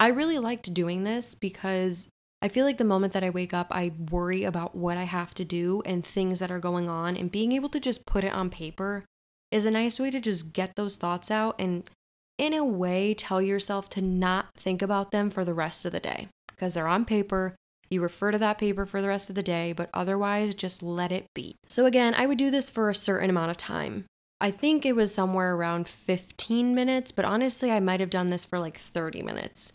I 0.00 0.08
really 0.08 0.38
liked 0.38 0.72
doing 0.72 1.04
this 1.04 1.34
because 1.34 2.08
I 2.40 2.48
feel 2.48 2.64
like 2.64 2.78
the 2.78 2.84
moment 2.84 3.12
that 3.14 3.24
I 3.24 3.30
wake 3.30 3.52
up, 3.52 3.66
I 3.70 3.92
worry 4.10 4.44
about 4.44 4.76
what 4.76 4.96
I 4.96 5.02
have 5.04 5.34
to 5.34 5.44
do 5.44 5.82
and 5.84 6.04
things 6.04 6.38
that 6.38 6.52
are 6.52 6.60
going 6.60 6.88
on, 6.88 7.16
and 7.16 7.32
being 7.32 7.52
able 7.52 7.68
to 7.70 7.80
just 7.80 8.06
put 8.06 8.22
it 8.22 8.32
on 8.32 8.48
paper 8.48 9.04
is 9.50 9.66
a 9.66 9.70
nice 9.70 9.98
way 9.98 10.10
to 10.10 10.20
just 10.20 10.52
get 10.52 10.76
those 10.76 10.96
thoughts 10.96 11.30
out 11.30 11.56
and, 11.58 11.88
in 12.36 12.52
a 12.52 12.64
way, 12.64 13.14
tell 13.14 13.42
yourself 13.42 13.90
to 13.90 14.00
not 14.00 14.54
think 14.56 14.82
about 14.82 15.10
them 15.10 15.30
for 15.30 15.44
the 15.44 15.54
rest 15.54 15.84
of 15.84 15.90
the 15.90 16.00
day 16.00 16.28
because 16.48 16.74
they're 16.74 16.86
on 16.86 17.04
paper. 17.04 17.56
You 17.90 18.02
refer 18.02 18.30
to 18.30 18.38
that 18.38 18.58
paper 18.58 18.86
for 18.86 19.02
the 19.02 19.08
rest 19.08 19.30
of 19.30 19.34
the 19.34 19.42
day, 19.42 19.72
but 19.72 19.90
otherwise, 19.92 20.54
just 20.54 20.82
let 20.82 21.10
it 21.10 21.26
be. 21.34 21.56
So, 21.66 21.86
again, 21.86 22.14
I 22.14 22.26
would 22.26 22.38
do 22.38 22.50
this 22.50 22.70
for 22.70 22.88
a 22.88 22.94
certain 22.94 23.30
amount 23.30 23.50
of 23.50 23.56
time. 23.56 24.04
I 24.40 24.52
think 24.52 24.86
it 24.86 24.94
was 24.94 25.12
somewhere 25.12 25.56
around 25.56 25.88
15 25.88 26.74
minutes, 26.74 27.10
but 27.10 27.24
honestly, 27.24 27.72
I 27.72 27.80
might 27.80 27.98
have 27.98 28.10
done 28.10 28.28
this 28.28 28.44
for 28.44 28.60
like 28.60 28.76
30 28.76 29.22
minutes. 29.22 29.72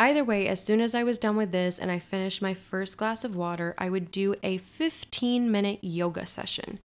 Either 0.00 0.24
way, 0.24 0.48
as 0.48 0.64
soon 0.64 0.80
as 0.80 0.94
I 0.94 1.04
was 1.04 1.18
done 1.18 1.36
with 1.36 1.52
this 1.52 1.78
and 1.78 1.90
I 1.90 1.98
finished 1.98 2.40
my 2.40 2.54
first 2.54 2.96
glass 2.96 3.22
of 3.22 3.36
water, 3.36 3.74
I 3.76 3.90
would 3.90 4.10
do 4.10 4.34
a 4.42 4.56
15 4.56 5.50
minute 5.50 5.78
yoga 5.82 6.24
session. 6.24 6.80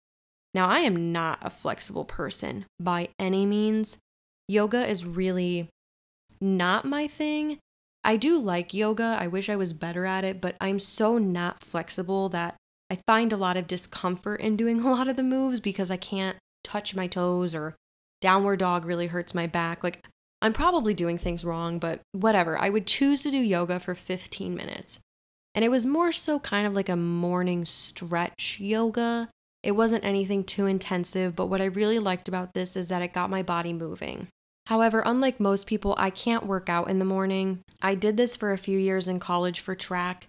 Now, 0.56 0.68
I 0.68 0.80
am 0.80 1.12
not 1.12 1.38
a 1.44 1.52
flexible 1.52 2.06
person 2.06 2.66
by 2.80 3.10
any 3.20 3.46
means. 3.46 4.00
Yoga 4.48 4.88
is 4.88 5.06
really 5.06 5.70
not 6.42 6.86
my 6.86 7.08
thing. 7.08 7.60
I 8.04 8.18
do 8.18 8.40
like 8.40 8.74
yoga. 8.74 9.16
I 9.20 9.28
wish 9.28 9.48
I 9.48 9.58
was 9.58 9.74
better 9.74 10.08
at 10.08 10.24
it, 10.24 10.42
but 10.42 10.56
I'm 10.60 10.80
so 10.80 11.20
not 11.20 11.64
flexible 11.64 12.30
that 12.30 12.56
I 12.90 12.98
find 13.06 13.32
a 13.32 13.38
lot 13.38 13.58
of 13.58 13.68
discomfort 13.68 14.42
in 14.42 14.58
doing 14.58 14.82
a 14.82 14.92
lot 14.92 15.08
of 15.08 15.18
the 15.18 15.24
moves 15.24 15.60
because 15.60 15.92
I 15.92 15.98
can't 15.98 16.38
touch 16.64 16.96
my 16.96 17.06
toes 17.06 17.54
or 17.54 17.76
downward 18.22 18.58
dog 18.58 18.86
really 18.86 19.08
hurts 19.08 19.36
my 19.36 19.46
back. 19.46 19.84
Like, 19.84 20.04
I'm 20.44 20.52
probably 20.52 20.94
doing 20.94 21.18
things 21.18 21.46
wrong, 21.46 21.80
but 21.80 22.02
whatever. 22.12 22.58
I 22.58 22.70
would 22.70 22.86
choose 22.86 23.22
to 23.24 23.32
do 23.32 23.38
yoga 23.38 23.80
for 23.80 23.96
15 23.96 24.54
minutes. 24.54 25.00
And 25.56 25.64
it 25.64 25.70
was 25.70 25.86
more 25.86 26.12
so 26.12 26.38
kind 26.38 26.68
of 26.68 26.74
like 26.74 26.90
a 26.90 26.98
morning 26.98 27.64
stretch 27.64 28.60
yoga. 28.60 29.30
It 29.64 29.72
wasn't 29.72 30.04
anything 30.04 30.44
too 30.44 30.66
intensive, 30.66 31.34
but 31.34 31.46
what 31.46 31.62
I 31.62 31.66
really 31.66 31.98
liked 31.98 32.28
about 32.28 32.54
this 32.54 32.76
is 32.76 32.90
that 32.90 33.02
it 33.02 33.14
got 33.14 33.30
my 33.30 33.42
body 33.42 33.72
moving. 33.72 34.28
However, 34.66 35.02
unlike 35.06 35.40
most 35.40 35.66
people, 35.66 35.96
I 35.98 36.10
can't 36.10 36.46
work 36.46 36.68
out 36.68 36.90
in 36.90 37.00
the 37.00 37.06
morning. 37.06 37.62
I 37.82 37.96
did 37.96 38.18
this 38.18 38.36
for 38.36 38.52
a 38.52 38.58
few 38.58 38.78
years 38.78 39.08
in 39.08 39.22
college 39.22 39.62
for 39.62 39.76
track, 39.76 40.28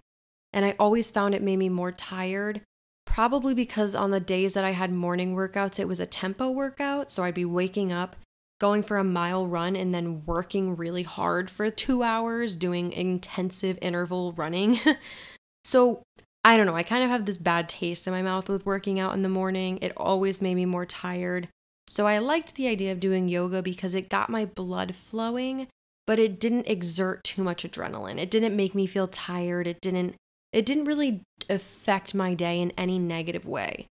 and 0.53 0.63
I 0.63 0.75
always 0.79 1.11
found 1.11 1.35
it 1.35 1.43
made 1.43 1.57
me 1.57 1.67
more 1.67 1.91
tired. 1.91 2.61
Probably 3.05 3.53
because 3.53 3.95
on 3.95 4.11
the 4.11 4.21
days 4.21 4.53
that 4.53 4.63
I 4.63 4.71
had 4.71 4.93
morning 4.93 5.35
workouts, 5.35 5.77
it 5.77 5.89
was 5.89 5.99
a 5.99 6.05
tempo 6.05 6.49
workout. 6.49 7.11
So 7.11 7.23
I'd 7.23 7.33
be 7.33 7.45
waking 7.45 7.91
up 7.91 8.15
going 8.59 8.83
for 8.83 8.97
a 8.97 9.03
mile 9.03 9.47
run 9.47 9.75
and 9.75 9.93
then 9.93 10.23
working 10.25 10.75
really 10.75 11.03
hard 11.03 11.49
for 11.49 11.69
two 11.69 12.03
hours 12.03 12.55
doing 12.55 12.91
intensive 12.91 13.77
interval 13.81 14.33
running. 14.33 14.79
so 15.63 16.03
I 16.43 16.57
don't 16.57 16.65
know, 16.65 16.75
I 16.75 16.83
kind 16.83 17.03
of 17.03 17.09
have 17.09 17.25
this 17.25 17.37
bad 17.37 17.67
taste 17.67 18.07
in 18.07 18.13
my 18.13 18.21
mouth 18.21 18.47
with 18.47 18.65
working 18.65 18.99
out 18.99 19.13
in 19.13 19.23
the 19.23 19.29
morning. 19.29 19.79
It 19.81 19.93
always 19.97 20.41
made 20.41 20.55
me 20.55 20.65
more 20.65 20.85
tired. 20.85 21.49
So 21.87 22.07
I 22.07 22.19
liked 22.19 22.55
the 22.55 22.67
idea 22.67 22.91
of 22.91 22.99
doing 22.99 23.29
yoga 23.29 23.61
because 23.61 23.93
it 23.93 24.09
got 24.09 24.29
my 24.29 24.45
blood 24.45 24.95
flowing, 24.95 25.67
but 26.07 26.19
it 26.19 26.39
didn't 26.39 26.67
exert 26.67 27.23
too 27.23 27.43
much 27.43 27.63
adrenaline. 27.63 28.19
It 28.19 28.31
didn't 28.31 28.55
make 28.55 28.75
me 28.75 28.85
feel 28.85 29.07
tired. 29.07 29.67
It 29.67 29.81
didn't 29.81 30.15
it 30.53 30.65
didn't 30.65 30.85
really 30.85 31.21
affect 31.49 32.15
my 32.15 32.33
day 32.33 32.61
in 32.61 32.71
any 32.77 32.97
negative 32.97 33.45
way. 33.45 33.87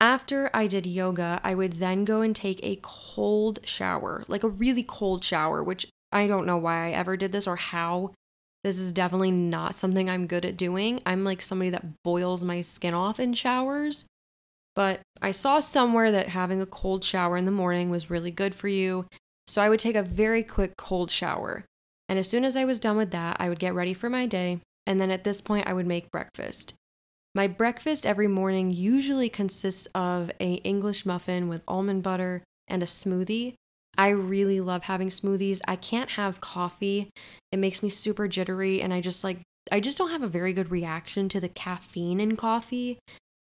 After 0.00 0.48
I 0.54 0.66
did 0.66 0.86
yoga, 0.86 1.40
I 1.44 1.54
would 1.54 1.74
then 1.74 2.06
go 2.06 2.22
and 2.22 2.34
take 2.34 2.58
a 2.62 2.78
cold 2.82 3.60
shower, 3.64 4.24
like 4.28 4.42
a 4.42 4.48
really 4.48 4.82
cold 4.82 5.22
shower, 5.22 5.62
which 5.62 5.86
I 6.10 6.26
don't 6.26 6.46
know 6.46 6.56
why 6.56 6.86
I 6.86 6.90
ever 6.92 7.18
did 7.18 7.32
this 7.32 7.46
or 7.46 7.56
how. 7.56 8.12
This 8.64 8.78
is 8.78 8.92
definitely 8.92 9.30
not 9.30 9.74
something 9.74 10.08
I'm 10.08 10.26
good 10.26 10.44
at 10.44 10.56
doing. 10.56 11.02
I'm 11.04 11.22
like 11.22 11.42
somebody 11.42 11.70
that 11.70 12.02
boils 12.02 12.44
my 12.44 12.62
skin 12.62 12.94
off 12.94 13.20
in 13.20 13.34
showers. 13.34 14.06
But 14.74 15.00
I 15.20 15.32
saw 15.32 15.60
somewhere 15.60 16.10
that 16.12 16.28
having 16.28 16.62
a 16.62 16.66
cold 16.66 17.04
shower 17.04 17.36
in 17.36 17.44
the 17.44 17.50
morning 17.50 17.90
was 17.90 18.10
really 18.10 18.30
good 18.30 18.54
for 18.54 18.68
you. 18.68 19.06
So 19.46 19.60
I 19.60 19.68
would 19.68 19.80
take 19.80 19.96
a 19.96 20.02
very 20.02 20.42
quick 20.42 20.76
cold 20.78 21.10
shower. 21.10 21.64
And 22.08 22.18
as 22.18 22.28
soon 22.28 22.44
as 22.44 22.56
I 22.56 22.64
was 22.64 22.80
done 22.80 22.96
with 22.96 23.10
that, 23.10 23.36
I 23.38 23.48
would 23.48 23.58
get 23.58 23.74
ready 23.74 23.94
for 23.94 24.08
my 24.08 24.26
day. 24.26 24.60
And 24.86 25.00
then 25.00 25.10
at 25.10 25.24
this 25.24 25.40
point, 25.40 25.66
I 25.66 25.72
would 25.72 25.86
make 25.86 26.10
breakfast. 26.10 26.74
My 27.34 27.46
breakfast 27.46 28.06
every 28.06 28.26
morning 28.26 28.72
usually 28.72 29.28
consists 29.28 29.86
of 29.94 30.32
a 30.40 30.54
English 30.54 31.06
muffin 31.06 31.48
with 31.48 31.62
almond 31.68 32.02
butter 32.02 32.42
and 32.66 32.82
a 32.82 32.86
smoothie. 32.86 33.54
I 33.96 34.08
really 34.08 34.60
love 34.60 34.84
having 34.84 35.10
smoothies. 35.10 35.60
I 35.68 35.76
can't 35.76 36.10
have 36.10 36.40
coffee. 36.40 37.10
It 37.52 37.58
makes 37.58 37.82
me 37.82 37.88
super 37.88 38.26
jittery 38.26 38.82
and 38.82 38.92
I 38.92 39.00
just 39.00 39.22
like 39.22 39.42
I 39.70 39.78
just 39.78 39.98
don't 39.98 40.10
have 40.10 40.22
a 40.22 40.28
very 40.28 40.52
good 40.52 40.72
reaction 40.72 41.28
to 41.28 41.40
the 41.40 41.48
caffeine 41.48 42.20
in 42.20 42.34
coffee. 42.34 42.98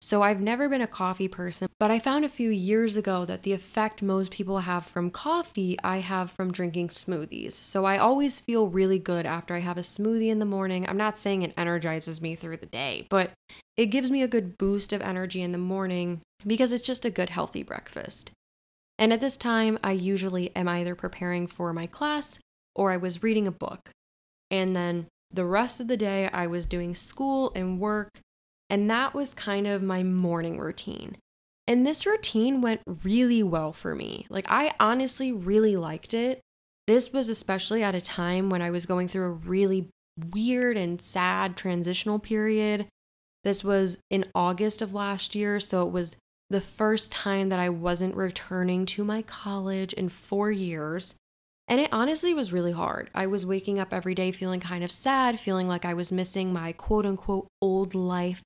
So 0.03 0.23
I've 0.23 0.41
never 0.41 0.67
been 0.67 0.81
a 0.81 0.87
coffee 0.87 1.27
person, 1.27 1.69
but 1.79 1.91
I 1.91 1.99
found 1.99 2.25
a 2.25 2.29
few 2.29 2.49
years 2.49 2.97
ago 2.97 3.23
that 3.25 3.43
the 3.43 3.53
effect 3.53 4.01
most 4.01 4.31
people 4.31 4.59
have 4.59 4.83
from 4.83 5.11
coffee, 5.11 5.77
I 5.83 5.99
have 5.99 6.31
from 6.31 6.51
drinking 6.51 6.87
smoothies. 6.87 7.51
So 7.51 7.85
I 7.85 7.99
always 7.99 8.41
feel 8.41 8.67
really 8.67 8.97
good 8.97 9.27
after 9.27 9.55
I 9.55 9.59
have 9.59 9.77
a 9.77 9.81
smoothie 9.81 10.29
in 10.29 10.39
the 10.39 10.45
morning. 10.45 10.89
I'm 10.89 10.97
not 10.97 11.19
saying 11.19 11.43
it 11.43 11.53
energizes 11.55 12.19
me 12.19 12.33
through 12.33 12.57
the 12.57 12.65
day, 12.65 13.05
but 13.11 13.31
it 13.77 13.85
gives 13.87 14.09
me 14.09 14.23
a 14.23 14.27
good 14.27 14.57
boost 14.57 14.91
of 14.91 15.03
energy 15.03 15.43
in 15.43 15.51
the 15.51 15.59
morning 15.59 16.21
because 16.47 16.73
it's 16.73 16.81
just 16.81 17.05
a 17.05 17.11
good 17.11 17.29
healthy 17.29 17.61
breakfast. 17.61 18.31
And 18.97 19.13
at 19.13 19.21
this 19.21 19.37
time, 19.37 19.77
I 19.83 19.91
usually 19.91 20.53
am 20.55 20.67
either 20.67 20.95
preparing 20.95 21.45
for 21.45 21.73
my 21.73 21.85
class 21.85 22.39
or 22.75 22.91
I 22.91 22.97
was 22.97 23.21
reading 23.21 23.47
a 23.47 23.51
book. 23.51 23.91
And 24.49 24.75
then 24.75 25.05
the 25.31 25.45
rest 25.45 25.79
of 25.79 25.87
the 25.87 25.95
day, 25.95 26.27
I 26.33 26.47
was 26.47 26.65
doing 26.65 26.95
school 26.95 27.51
and 27.55 27.79
work 27.79 28.19
and 28.71 28.89
that 28.89 29.13
was 29.13 29.33
kind 29.33 29.67
of 29.67 29.83
my 29.83 30.01
morning 30.01 30.57
routine. 30.57 31.17
And 31.67 31.85
this 31.85 32.05
routine 32.05 32.61
went 32.61 32.79
really 33.03 33.43
well 33.43 33.73
for 33.73 33.93
me. 33.93 34.25
Like, 34.29 34.45
I 34.49 34.71
honestly 34.79 35.31
really 35.33 35.75
liked 35.75 36.13
it. 36.13 36.39
This 36.87 37.11
was 37.11 37.27
especially 37.27 37.83
at 37.83 37.95
a 37.95 38.01
time 38.01 38.49
when 38.49 38.61
I 38.61 38.71
was 38.71 38.85
going 38.85 39.09
through 39.09 39.25
a 39.25 39.31
really 39.31 39.89
weird 40.33 40.77
and 40.77 41.01
sad 41.01 41.57
transitional 41.57 42.17
period. 42.17 42.87
This 43.43 43.61
was 43.61 43.99
in 44.09 44.25
August 44.33 44.81
of 44.81 44.93
last 44.93 45.35
year, 45.35 45.59
so 45.59 45.85
it 45.85 45.91
was 45.91 46.15
the 46.49 46.61
first 46.61 47.11
time 47.11 47.49
that 47.49 47.59
I 47.59 47.67
wasn't 47.67 48.15
returning 48.15 48.85
to 48.87 49.03
my 49.03 49.21
college 49.21 49.91
in 49.93 50.07
four 50.07 50.49
years. 50.49 51.15
And 51.67 51.81
it 51.81 51.91
honestly 51.91 52.33
was 52.33 52.53
really 52.53 52.71
hard. 52.71 53.09
I 53.13 53.27
was 53.27 53.45
waking 53.45 53.79
up 53.79 53.93
every 53.93 54.15
day 54.15 54.31
feeling 54.31 54.61
kind 54.61 54.83
of 54.83 54.91
sad, 54.91 55.39
feeling 55.39 55.67
like 55.67 55.83
I 55.83 55.93
was 55.93 56.11
missing 56.11 56.53
my 56.53 56.71
quote 56.71 57.05
unquote 57.05 57.47
old 57.61 57.93
life. 57.93 58.41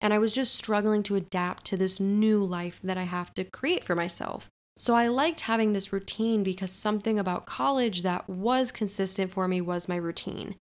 And 0.00 0.12
I 0.12 0.18
was 0.18 0.34
just 0.34 0.54
struggling 0.54 1.02
to 1.04 1.14
adapt 1.14 1.64
to 1.66 1.76
this 1.76 1.98
new 1.98 2.44
life 2.44 2.80
that 2.82 2.98
I 2.98 3.04
have 3.04 3.32
to 3.34 3.44
create 3.44 3.84
for 3.84 3.94
myself. 3.94 4.48
So 4.76 4.94
I 4.94 5.06
liked 5.06 5.42
having 5.42 5.72
this 5.72 5.92
routine 5.92 6.42
because 6.42 6.70
something 6.70 7.18
about 7.18 7.46
college 7.46 8.02
that 8.02 8.28
was 8.28 8.72
consistent 8.72 9.32
for 9.32 9.46
me 9.46 9.60
was 9.60 9.88
my 9.88 9.96
routine. 9.96 10.56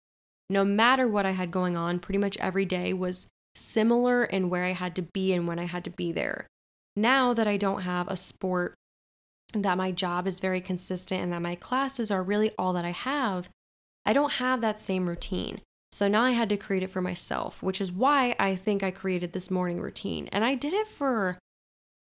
No 0.50 0.64
matter 0.64 1.08
what 1.08 1.26
I 1.26 1.32
had 1.32 1.52
going 1.52 1.76
on, 1.76 2.00
pretty 2.00 2.20
much 2.20 2.38
every 2.38 2.66
day 2.66 2.94
was 2.94 3.28
similar 3.56 4.24
in 4.24 4.50
where 4.50 4.66
I 4.66 4.74
had 4.74 4.96
to 4.96 5.02
be 5.02 5.34
and 5.34 5.48
when 5.48 5.60
I 5.60 5.66
had 5.66 5.84
to 5.86 5.90
be 5.90 6.12
there. 6.12 6.48
Now 6.96 7.34
that 7.34 7.48
I 7.48 7.58
don't 7.58 7.82
have 7.82 8.08
a 8.08 8.16
sport, 8.16 8.76
that 9.54 9.78
my 9.78 9.92
job 9.92 10.28
is 10.28 10.40
very 10.40 10.62
consistent 10.62 11.22
and 11.22 11.34
that 11.34 11.42
my 11.42 11.56
classes 11.56 12.12
are 12.12 12.24
really 12.24 12.52
all 12.58 12.74
that 12.74 12.86
I 12.86 12.92
have, 12.92 13.50
I 14.06 14.14
don't 14.14 14.34
have 14.34 14.62
that 14.62 14.80
same 14.80 15.08
routine. 15.08 15.62
So 15.94 16.08
now 16.08 16.24
I 16.24 16.32
had 16.32 16.50
to 16.50 16.58
create 16.58 16.82
it 16.82 16.90
for 16.90 17.04
myself, 17.04 17.62
which 17.62 17.80
is 17.80 17.92
why 17.92 18.36
I 18.40 18.56
think 18.56 18.82
I 18.82 18.90
created 18.90 19.32
this 19.32 19.52
morning 19.52 19.80
routine. 19.80 20.28
And 20.32 20.44
I 20.44 20.56
did 20.56 20.74
it 20.74 20.88
for 20.88 21.38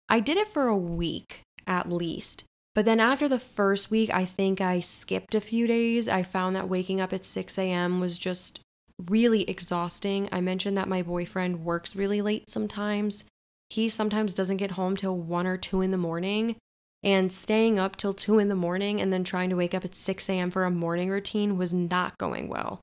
I 0.08 0.22
did 0.22 0.38
it 0.38 0.48
for 0.48 0.70
a 0.70 0.78
week 0.78 1.42
at 1.68 1.92
least. 1.92 2.46
But 2.74 2.86
then 2.86 3.02
after 3.02 3.28
the 3.28 3.38
first 3.38 3.92
week, 3.92 4.10
I 4.14 4.24
think 4.24 4.62
I 4.62 4.80
skipped 4.80 5.36
a 5.36 5.42
few 5.42 5.68
days. 5.68 6.08
I 6.08 6.24
found 6.24 6.56
that 6.56 6.70
waking 6.70 7.02
up 7.02 7.12
at 7.12 7.26
6 7.26 7.58
a.m. 7.58 8.00
was 8.00 8.18
just 8.18 8.62
really 9.10 9.44
exhausting. 9.50 10.30
I 10.32 10.40
mentioned 10.40 10.78
that 10.78 10.88
my 10.88 11.02
boyfriend 11.02 11.66
works 11.66 11.94
really 11.94 12.22
late 12.22 12.50
sometimes. 12.50 13.26
He 13.70 13.90
sometimes 13.90 14.34
doesn't 14.34 14.56
get 14.56 14.72
home 14.72 14.96
till 14.96 15.18
1 15.18 15.46
or 15.46 15.58
2 15.58 15.82
in 15.82 15.92
the 15.92 15.98
morning. 15.98 16.56
And 17.04 17.34
staying 17.34 17.78
up 17.78 17.98
till 17.98 18.14
2 18.14 18.40
in 18.40 18.48
the 18.48 18.56
morning 18.56 19.02
and 19.02 19.12
then 19.12 19.26
trying 19.26 19.50
to 19.50 19.58
wake 19.58 19.74
up 19.74 19.84
at 19.84 19.96
6 19.96 20.30
a.m. 20.30 20.50
for 20.50 20.64
a 20.64 20.72
morning 20.72 21.10
routine 21.10 21.58
was 21.58 21.74
not 21.74 22.18
going 22.18 22.48
well. 22.48 22.80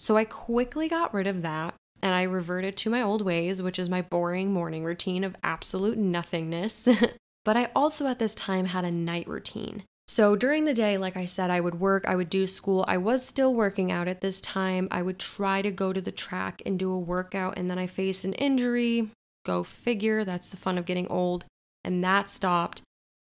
So 0.00 0.16
I 0.16 0.24
quickly 0.24 0.88
got 0.88 1.12
rid 1.12 1.26
of 1.26 1.42
that 1.42 1.74
and 2.02 2.14
I 2.14 2.22
reverted 2.22 2.74
to 2.78 2.90
my 2.90 3.02
old 3.02 3.20
ways, 3.20 3.60
which 3.60 3.78
is 3.78 3.90
my 3.90 4.00
boring 4.00 4.50
morning 4.50 4.82
routine 4.82 5.24
of 5.24 5.36
absolute 5.44 5.98
nothingness. 5.98 6.88
but 7.44 7.54
I 7.54 7.68
also 7.76 8.06
at 8.06 8.18
this 8.18 8.34
time 8.34 8.64
had 8.64 8.86
a 8.86 8.90
night 8.90 9.28
routine. 9.28 9.84
So 10.08 10.36
during 10.36 10.64
the 10.64 10.72
day, 10.72 10.96
like 10.96 11.18
I 11.18 11.26
said, 11.26 11.50
I 11.50 11.60
would 11.60 11.80
work, 11.80 12.06
I 12.08 12.16
would 12.16 12.30
do 12.30 12.46
school. 12.46 12.82
I 12.88 12.96
was 12.96 13.26
still 13.26 13.52
working 13.52 13.92
out 13.92 14.08
at 14.08 14.22
this 14.22 14.40
time. 14.40 14.88
I 14.90 15.02
would 15.02 15.18
try 15.18 15.60
to 15.60 15.70
go 15.70 15.92
to 15.92 16.00
the 16.00 16.10
track 16.10 16.62
and 16.64 16.78
do 16.78 16.90
a 16.90 16.98
workout, 16.98 17.58
and 17.58 17.70
then 17.70 17.78
I 17.78 17.86
faced 17.86 18.24
an 18.24 18.32
injury. 18.32 19.10
Go 19.44 19.62
figure, 19.62 20.24
that's 20.24 20.48
the 20.48 20.56
fun 20.56 20.78
of 20.78 20.86
getting 20.86 21.08
old. 21.08 21.44
And 21.84 22.02
that 22.02 22.30
stopped. 22.30 22.80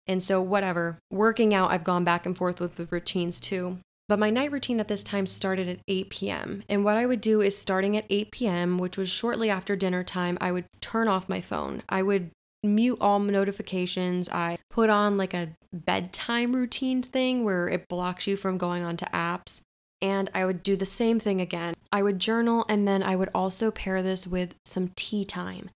And 0.07 0.21
so, 0.21 0.41
whatever, 0.41 0.99
working 1.09 1.53
out, 1.53 1.71
I've 1.71 1.85
gone 1.85 2.03
back 2.03 2.25
and 2.25 2.37
forth 2.37 2.59
with 2.59 2.75
the 2.75 2.85
routines 2.85 3.39
too. 3.39 3.79
But 4.07 4.19
my 4.19 4.29
night 4.29 4.51
routine 4.51 4.79
at 4.79 4.87
this 4.87 5.03
time 5.03 5.25
started 5.25 5.67
at 5.67 5.79
8 5.87 6.09
p.m. 6.09 6.63
And 6.69 6.83
what 6.83 6.95
I 6.95 7.05
would 7.05 7.21
do 7.21 7.41
is 7.41 7.57
starting 7.57 7.97
at 7.97 8.05
8 8.09 8.31
p.m., 8.31 8.77
which 8.77 8.97
was 8.97 9.09
shortly 9.09 9.49
after 9.49 9.75
dinner 9.75 10.03
time, 10.03 10.37
I 10.39 10.51
would 10.51 10.65
turn 10.79 11.07
off 11.07 11.27
my 11.27 11.41
phone. 11.41 11.81
I 11.89 12.03
would 12.03 12.29
mute 12.63 12.97
all 13.01 13.19
notifications. 13.19 14.29
I 14.29 14.57
put 14.69 14.89
on 14.89 15.17
like 15.17 15.33
a 15.33 15.49
bedtime 15.73 16.55
routine 16.55 17.01
thing 17.01 17.43
where 17.43 17.67
it 17.67 17.87
blocks 17.87 18.27
you 18.27 18.37
from 18.37 18.57
going 18.57 18.83
onto 18.83 19.05
apps. 19.05 19.61
And 20.01 20.29
I 20.35 20.45
would 20.45 20.61
do 20.61 20.75
the 20.75 20.85
same 20.85 21.19
thing 21.19 21.41
again. 21.41 21.73
I 21.91 22.03
would 22.03 22.19
journal 22.19 22.65
and 22.69 22.87
then 22.87 23.01
I 23.01 23.15
would 23.15 23.29
also 23.33 23.71
pair 23.71 24.03
this 24.03 24.27
with 24.27 24.55
some 24.65 24.89
tea 24.95 25.25
time. 25.25 25.69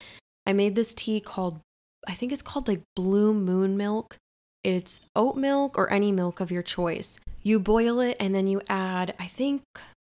I 0.45 0.53
made 0.53 0.75
this 0.75 0.93
tea 0.93 1.19
called, 1.19 1.61
I 2.07 2.13
think 2.13 2.31
it's 2.31 2.41
called 2.41 2.67
like 2.67 2.81
Blue 2.95 3.33
Moon 3.33 3.75
Milk. 3.75 4.17
It's 4.63 5.01
oat 5.15 5.35
milk 5.35 5.77
or 5.77 5.91
any 5.91 6.11
milk 6.11 6.39
of 6.39 6.51
your 6.51 6.63
choice. 6.63 7.19
You 7.41 7.59
boil 7.59 7.99
it 7.99 8.17
and 8.19 8.35
then 8.35 8.47
you 8.47 8.61
add, 8.67 9.15
I 9.19 9.27
think, 9.27 9.61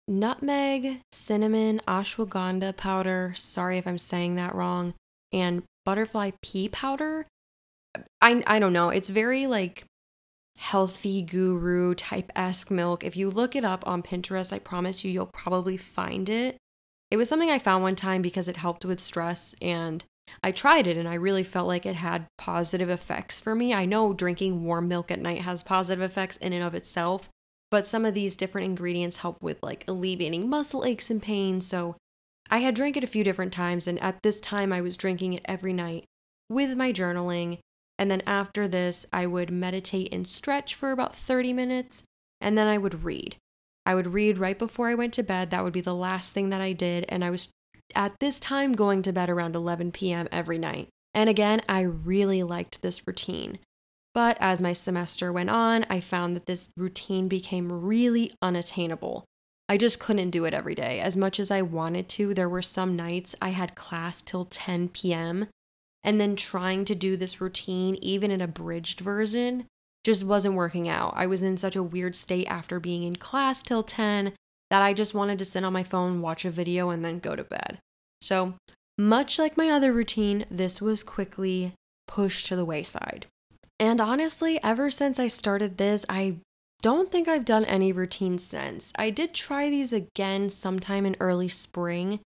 nutmeg, 0.06 1.00
cinnamon, 1.12 1.80
ashwagandha 1.88 2.76
powder. 2.76 3.34
Sorry 3.36 3.78
if 3.78 3.86
I'm 3.86 3.98
saying 3.98 4.36
that 4.36 4.54
wrong. 4.54 4.94
And 5.32 5.64
butterfly 5.84 6.32
pea 6.42 6.68
powder. 6.68 7.26
I 8.20 8.42
I 8.46 8.58
don't 8.58 8.72
know. 8.72 8.90
It's 8.90 9.08
very 9.08 9.46
like 9.46 9.84
healthy 10.56 11.22
guru 11.22 11.94
type 11.94 12.30
esque 12.36 12.70
milk. 12.70 13.04
If 13.04 13.16
you 13.16 13.30
look 13.30 13.56
it 13.56 13.64
up 13.64 13.86
on 13.86 14.02
Pinterest, 14.02 14.52
I 14.52 14.60
promise 14.60 15.04
you 15.04 15.10
you'll 15.10 15.26
probably 15.26 15.76
find 15.76 16.28
it. 16.28 16.56
It 17.10 17.16
was 17.16 17.28
something 17.28 17.50
I 17.50 17.58
found 17.58 17.82
one 17.82 17.96
time 17.96 18.22
because 18.22 18.48
it 18.48 18.56
helped 18.56 18.84
with 18.84 19.00
stress 19.00 19.54
and 19.60 20.04
I 20.42 20.52
tried 20.52 20.86
it 20.86 20.96
and 20.96 21.08
I 21.08 21.14
really 21.14 21.42
felt 21.42 21.68
like 21.68 21.86
it 21.86 21.96
had 21.96 22.26
positive 22.36 22.90
effects 22.90 23.40
for 23.40 23.54
me. 23.54 23.72
I 23.72 23.84
know 23.84 24.12
drinking 24.12 24.64
warm 24.64 24.88
milk 24.88 25.10
at 25.10 25.20
night 25.20 25.42
has 25.42 25.62
positive 25.62 26.02
effects 26.02 26.36
in 26.38 26.52
and 26.52 26.62
of 26.62 26.74
itself, 26.74 27.30
but 27.70 27.86
some 27.86 28.04
of 28.04 28.14
these 28.14 28.36
different 28.36 28.66
ingredients 28.66 29.18
help 29.18 29.36
with 29.40 29.62
like 29.62 29.84
alleviating 29.88 30.48
muscle 30.48 30.84
aches 30.84 31.10
and 31.10 31.22
pain. 31.22 31.60
So 31.60 31.96
I 32.50 32.58
had 32.58 32.74
drank 32.74 32.96
it 32.96 33.04
a 33.04 33.08
few 33.08 33.24
different 33.24 33.52
times, 33.52 33.86
and 33.86 33.98
at 34.00 34.22
this 34.22 34.38
time, 34.38 34.72
I 34.72 34.80
was 34.80 34.96
drinking 34.96 35.32
it 35.32 35.44
every 35.46 35.72
night 35.72 36.04
with 36.48 36.76
my 36.76 36.92
journaling. 36.92 37.58
And 37.98 38.10
then 38.10 38.22
after 38.26 38.68
this, 38.68 39.06
I 39.12 39.26
would 39.26 39.50
meditate 39.50 40.12
and 40.12 40.26
stretch 40.26 40.74
for 40.74 40.90
about 40.90 41.16
30 41.16 41.52
minutes, 41.52 42.02
and 42.40 42.58
then 42.58 42.66
I 42.66 42.76
would 42.76 43.04
read. 43.04 43.36
I 43.86 43.94
would 43.94 44.12
read 44.12 44.38
right 44.38 44.58
before 44.58 44.88
I 44.88 44.94
went 44.94 45.14
to 45.14 45.22
bed. 45.22 45.50
That 45.50 45.64
would 45.64 45.72
be 45.72 45.80
the 45.80 45.94
last 45.94 46.32
thing 46.32 46.50
that 46.50 46.60
I 46.60 46.72
did. 46.72 47.04
And 47.08 47.24
I 47.24 47.30
was 47.30 47.48
at 47.94 48.18
this 48.20 48.40
time 48.40 48.72
going 48.72 49.02
to 49.02 49.12
bed 49.12 49.30
around 49.30 49.54
11 49.54 49.92
p.m. 49.92 50.28
every 50.30 50.58
night. 50.58 50.88
And 51.12 51.30
again, 51.30 51.62
I 51.68 51.80
really 51.82 52.42
liked 52.42 52.82
this 52.82 53.06
routine. 53.06 53.58
But 54.14 54.36
as 54.40 54.60
my 54.60 54.72
semester 54.72 55.32
went 55.32 55.50
on, 55.50 55.84
I 55.90 56.00
found 56.00 56.36
that 56.36 56.46
this 56.46 56.70
routine 56.76 57.28
became 57.28 57.70
really 57.70 58.32
unattainable. 58.40 59.24
I 59.68 59.76
just 59.76 59.98
couldn't 59.98 60.30
do 60.30 60.44
it 60.44 60.54
every 60.54 60.74
day. 60.74 61.00
As 61.00 61.16
much 61.16 61.40
as 61.40 61.50
I 61.50 61.62
wanted 61.62 62.08
to, 62.10 62.34
there 62.34 62.48
were 62.48 62.62
some 62.62 62.96
nights 62.96 63.34
I 63.40 63.50
had 63.50 63.74
class 63.74 64.22
till 64.22 64.44
10 64.44 64.90
p.m. 64.90 65.48
And 66.04 66.20
then 66.20 66.36
trying 66.36 66.84
to 66.84 66.94
do 66.94 67.16
this 67.16 67.40
routine, 67.40 67.96
even 68.02 68.30
in 68.30 68.40
a 68.40 68.46
bridged 68.46 69.00
version, 69.00 69.66
just 70.04 70.22
wasn't 70.22 70.54
working 70.54 70.88
out. 70.88 71.14
I 71.16 71.26
was 71.26 71.42
in 71.42 71.56
such 71.56 71.76
a 71.76 71.82
weird 71.82 72.14
state 72.14 72.46
after 72.46 72.78
being 72.78 73.04
in 73.04 73.16
class 73.16 73.62
till 73.62 73.82
10 73.82 74.34
that 74.70 74.82
I 74.82 74.92
just 74.92 75.14
wanted 75.14 75.38
to 75.38 75.44
sit 75.44 75.64
on 75.64 75.72
my 75.72 75.82
phone, 75.82 76.20
watch 76.20 76.44
a 76.44 76.50
video, 76.50 76.90
and 76.90 77.04
then 77.04 77.18
go 77.18 77.36
to 77.36 77.44
bed. 77.44 77.78
So, 78.20 78.54
much 78.96 79.38
like 79.38 79.56
my 79.56 79.70
other 79.70 79.92
routine, 79.92 80.44
this 80.50 80.80
was 80.80 81.02
quickly 81.02 81.74
pushed 82.06 82.46
to 82.46 82.56
the 82.56 82.64
wayside. 82.64 83.26
And 83.80 84.00
honestly, 84.00 84.62
ever 84.62 84.90
since 84.90 85.18
I 85.18 85.28
started 85.28 85.78
this, 85.78 86.06
I 86.08 86.36
don't 86.80 87.10
think 87.10 87.26
I've 87.26 87.44
done 87.44 87.64
any 87.64 87.92
routine 87.92 88.38
since. 88.38 88.92
I 88.96 89.10
did 89.10 89.34
try 89.34 89.68
these 89.68 89.92
again 89.92 90.50
sometime 90.50 91.06
in 91.06 91.16
early 91.18 91.48
spring. 91.48 92.20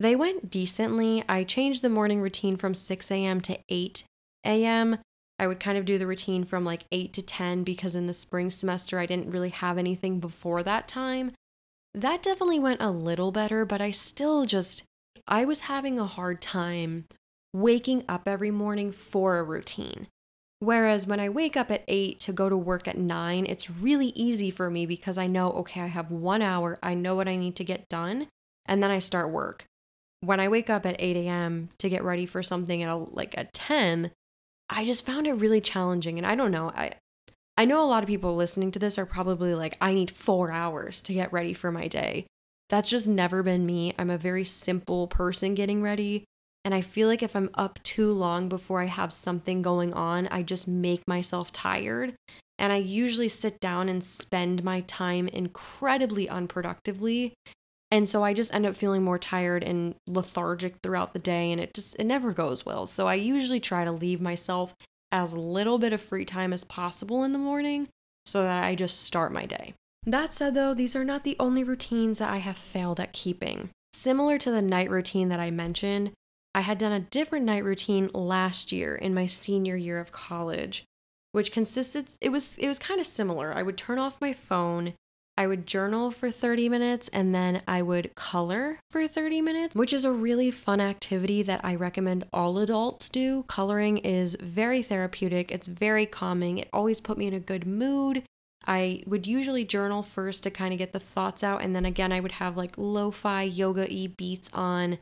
They 0.00 0.16
went 0.16 0.50
decently. 0.50 1.24
I 1.28 1.44
changed 1.44 1.82
the 1.82 1.88
morning 1.88 2.20
routine 2.20 2.56
from 2.56 2.74
6 2.74 3.10
a.m. 3.10 3.40
to 3.42 3.58
8 3.68 4.04
a.m. 4.44 4.98
I 5.38 5.46
would 5.46 5.60
kind 5.60 5.78
of 5.78 5.84
do 5.84 5.98
the 5.98 6.06
routine 6.06 6.44
from 6.44 6.64
like 6.64 6.84
8 6.90 7.12
to 7.12 7.22
10 7.22 7.62
because 7.62 7.94
in 7.94 8.06
the 8.06 8.12
spring 8.12 8.50
semester 8.50 8.98
I 8.98 9.06
didn't 9.06 9.30
really 9.30 9.50
have 9.50 9.78
anything 9.78 10.20
before 10.20 10.62
that 10.62 10.88
time. 10.88 11.32
That 11.98 12.22
definitely 12.22 12.60
went 12.60 12.80
a 12.80 12.92
little 12.92 13.32
better, 13.32 13.64
but 13.64 13.80
I 13.80 13.90
still 13.90 14.46
just, 14.46 14.84
I 15.26 15.44
was 15.44 15.62
having 15.62 15.98
a 15.98 16.06
hard 16.06 16.40
time 16.40 17.06
waking 17.52 18.04
up 18.08 18.28
every 18.28 18.52
morning 18.52 18.92
for 18.92 19.36
a 19.36 19.42
routine. 19.42 20.06
Whereas 20.60 21.08
when 21.08 21.18
I 21.18 21.28
wake 21.28 21.56
up 21.56 21.72
at 21.72 21.82
8 21.88 22.20
to 22.20 22.32
go 22.32 22.48
to 22.48 22.56
work 22.56 22.86
at 22.86 22.98
9, 22.98 23.46
it's 23.46 23.68
really 23.68 24.12
easy 24.14 24.48
for 24.48 24.70
me 24.70 24.86
because 24.86 25.18
I 25.18 25.26
know, 25.26 25.50
okay, 25.54 25.80
I 25.80 25.86
have 25.86 26.12
one 26.12 26.40
hour, 26.40 26.78
I 26.84 26.94
know 26.94 27.16
what 27.16 27.26
I 27.26 27.34
need 27.34 27.56
to 27.56 27.64
get 27.64 27.88
done, 27.88 28.28
and 28.64 28.80
then 28.80 28.92
I 28.92 29.00
start 29.00 29.30
work. 29.30 29.64
When 30.20 30.38
I 30.38 30.46
wake 30.46 30.70
up 30.70 30.86
at 30.86 31.00
8 31.00 31.16
a.m. 31.16 31.70
to 31.78 31.88
get 31.88 32.04
ready 32.04 32.26
for 32.26 32.44
something 32.44 32.80
at 32.80 32.88
a, 32.88 32.94
like 32.94 33.36
at 33.36 33.52
10, 33.52 34.12
I 34.70 34.84
just 34.84 35.04
found 35.04 35.26
it 35.26 35.32
really 35.32 35.60
challenging. 35.60 36.16
And 36.16 36.26
I 36.28 36.36
don't 36.36 36.52
know, 36.52 36.70
I, 36.76 36.92
I 37.58 37.64
know 37.64 37.82
a 37.82 37.90
lot 37.90 38.04
of 38.04 38.06
people 38.06 38.36
listening 38.36 38.70
to 38.70 38.78
this 38.78 38.98
are 38.98 39.04
probably 39.04 39.52
like, 39.52 39.76
I 39.80 39.92
need 39.92 40.12
four 40.12 40.52
hours 40.52 41.02
to 41.02 41.12
get 41.12 41.32
ready 41.32 41.52
for 41.52 41.72
my 41.72 41.88
day. 41.88 42.26
That's 42.68 42.88
just 42.88 43.08
never 43.08 43.42
been 43.42 43.66
me. 43.66 43.94
I'm 43.98 44.10
a 44.10 44.16
very 44.16 44.44
simple 44.44 45.08
person 45.08 45.56
getting 45.56 45.82
ready. 45.82 46.22
And 46.64 46.72
I 46.72 46.82
feel 46.82 47.08
like 47.08 47.20
if 47.20 47.34
I'm 47.34 47.50
up 47.54 47.82
too 47.82 48.12
long 48.12 48.48
before 48.48 48.80
I 48.80 48.86
have 48.86 49.12
something 49.12 49.60
going 49.60 49.92
on, 49.92 50.28
I 50.28 50.44
just 50.44 50.68
make 50.68 51.02
myself 51.08 51.50
tired. 51.50 52.14
And 52.60 52.72
I 52.72 52.76
usually 52.76 53.28
sit 53.28 53.58
down 53.58 53.88
and 53.88 54.04
spend 54.04 54.62
my 54.62 54.82
time 54.82 55.26
incredibly 55.26 56.28
unproductively. 56.28 57.32
And 57.90 58.08
so 58.08 58.22
I 58.22 58.34
just 58.34 58.54
end 58.54 58.66
up 58.66 58.76
feeling 58.76 59.02
more 59.02 59.18
tired 59.18 59.64
and 59.64 59.96
lethargic 60.06 60.76
throughout 60.80 61.12
the 61.12 61.18
day 61.18 61.50
and 61.50 61.60
it 61.60 61.74
just 61.74 61.96
it 61.98 62.04
never 62.04 62.32
goes 62.32 62.64
well. 62.64 62.86
So 62.86 63.08
I 63.08 63.14
usually 63.14 63.60
try 63.60 63.84
to 63.84 63.90
leave 63.90 64.20
myself 64.20 64.76
as 65.10 65.34
little 65.34 65.78
bit 65.78 65.92
of 65.92 66.00
free 66.00 66.24
time 66.24 66.52
as 66.52 66.64
possible 66.64 67.24
in 67.24 67.32
the 67.32 67.38
morning 67.38 67.88
so 68.26 68.42
that 68.42 68.64
I 68.64 68.74
just 68.74 69.02
start 69.02 69.32
my 69.32 69.46
day. 69.46 69.74
That 70.04 70.32
said 70.32 70.54
though, 70.54 70.74
these 70.74 70.94
are 70.94 71.04
not 71.04 71.24
the 71.24 71.36
only 71.40 71.64
routines 71.64 72.18
that 72.18 72.30
I 72.30 72.38
have 72.38 72.56
failed 72.56 73.00
at 73.00 73.12
keeping. 73.12 73.70
Similar 73.92 74.38
to 74.38 74.50
the 74.50 74.62
night 74.62 74.90
routine 74.90 75.28
that 75.30 75.40
I 75.40 75.50
mentioned, 75.50 76.12
I 76.54 76.62
had 76.62 76.78
done 76.78 76.92
a 76.92 77.00
different 77.00 77.44
night 77.44 77.64
routine 77.64 78.10
last 78.12 78.72
year 78.72 78.94
in 78.94 79.14
my 79.14 79.26
senior 79.26 79.76
year 79.76 79.98
of 79.98 80.12
college, 80.12 80.84
which 81.32 81.52
consisted 81.52 82.08
it 82.20 82.30
was 82.30 82.58
it 82.58 82.68
was 82.68 82.78
kind 82.78 83.00
of 83.00 83.06
similar. 83.06 83.52
I 83.52 83.62
would 83.62 83.76
turn 83.76 83.98
off 83.98 84.20
my 84.20 84.32
phone, 84.32 84.94
I 85.38 85.46
would 85.46 85.68
journal 85.68 86.10
for 86.10 86.32
30 86.32 86.68
minutes 86.68 87.06
and 87.12 87.32
then 87.32 87.62
I 87.68 87.80
would 87.80 88.16
color 88.16 88.80
for 88.90 89.06
30 89.06 89.40
minutes, 89.40 89.76
which 89.76 89.92
is 89.92 90.04
a 90.04 90.10
really 90.10 90.50
fun 90.50 90.80
activity 90.80 91.44
that 91.44 91.60
I 91.64 91.76
recommend 91.76 92.26
all 92.32 92.58
adults 92.58 93.08
do. 93.08 93.44
Coloring 93.44 93.98
is 93.98 94.36
very 94.40 94.82
therapeutic, 94.82 95.52
it's 95.52 95.68
very 95.68 96.06
calming. 96.06 96.58
It 96.58 96.68
always 96.72 97.00
put 97.00 97.16
me 97.16 97.28
in 97.28 97.34
a 97.34 97.40
good 97.40 97.68
mood. 97.68 98.24
I 98.66 99.04
would 99.06 99.28
usually 99.28 99.64
journal 99.64 100.02
first 100.02 100.42
to 100.42 100.50
kind 100.50 100.72
of 100.72 100.78
get 100.78 100.92
the 100.92 100.98
thoughts 100.98 101.44
out 101.44 101.62
and 101.62 101.74
then 101.74 101.86
again 101.86 102.10
I 102.10 102.18
would 102.18 102.32
have 102.32 102.56
like 102.56 102.74
lo-fi 102.76 103.44
yoga-y 103.44 104.08
beats 104.16 104.50
on 104.52 104.98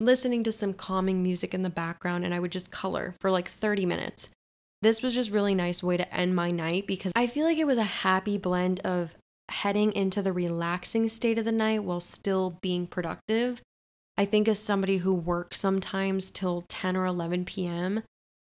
listening 0.00 0.42
to 0.44 0.52
some 0.52 0.72
calming 0.72 1.22
music 1.22 1.52
in 1.54 1.62
the 1.62 1.70
background, 1.70 2.24
and 2.24 2.34
I 2.34 2.40
would 2.40 2.52
just 2.52 2.70
color 2.70 3.14
for 3.20 3.30
like 3.30 3.48
30 3.48 3.86
minutes. 3.86 4.30
This 4.82 5.02
was 5.02 5.14
just 5.14 5.30
really 5.30 5.54
nice 5.54 5.82
way 5.82 5.96
to 5.96 6.14
end 6.14 6.34
my 6.34 6.50
night 6.50 6.86
because 6.86 7.12
I 7.16 7.26
feel 7.26 7.46
like 7.46 7.58
it 7.58 7.66
was 7.66 7.78
a 7.78 7.84
happy 7.84 8.36
blend 8.36 8.80
of 8.80 9.14
heading 9.50 9.92
into 9.92 10.22
the 10.22 10.32
relaxing 10.32 11.08
state 11.08 11.38
of 11.38 11.44
the 11.44 11.52
night 11.52 11.84
while 11.84 12.00
still 12.00 12.58
being 12.60 12.86
productive. 12.86 13.60
I 14.16 14.24
think 14.24 14.48
as 14.48 14.58
somebody 14.58 14.98
who 14.98 15.12
works 15.12 15.58
sometimes 15.58 16.30
till 16.30 16.64
10 16.68 16.96
or 16.96 17.06
11 17.06 17.44
p.m., 17.44 18.02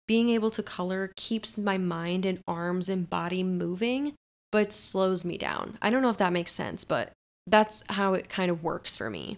being 0.07 0.29
able 0.29 0.51
to 0.51 0.63
color 0.63 1.12
keeps 1.15 1.57
my 1.57 1.77
mind 1.77 2.25
and 2.25 2.39
arms 2.47 2.88
and 2.88 3.10
body 3.10 3.43
moving, 3.43 4.13
but 4.51 4.71
slows 4.71 5.25
me 5.25 5.38
down. 5.38 5.77
I 5.81 5.89
don't 5.89 6.01
know 6.01 6.10
if 6.10 6.17
that 6.17 6.31
makes 6.31 6.53
sense, 6.53 6.86
but 6.86 7.12
that's 7.45 7.83
how 7.89 8.13
it 8.13 8.29
kind 8.29 8.49
of 8.49 8.63
works 8.63 8.95
for 8.95 9.10
me. 9.10 9.38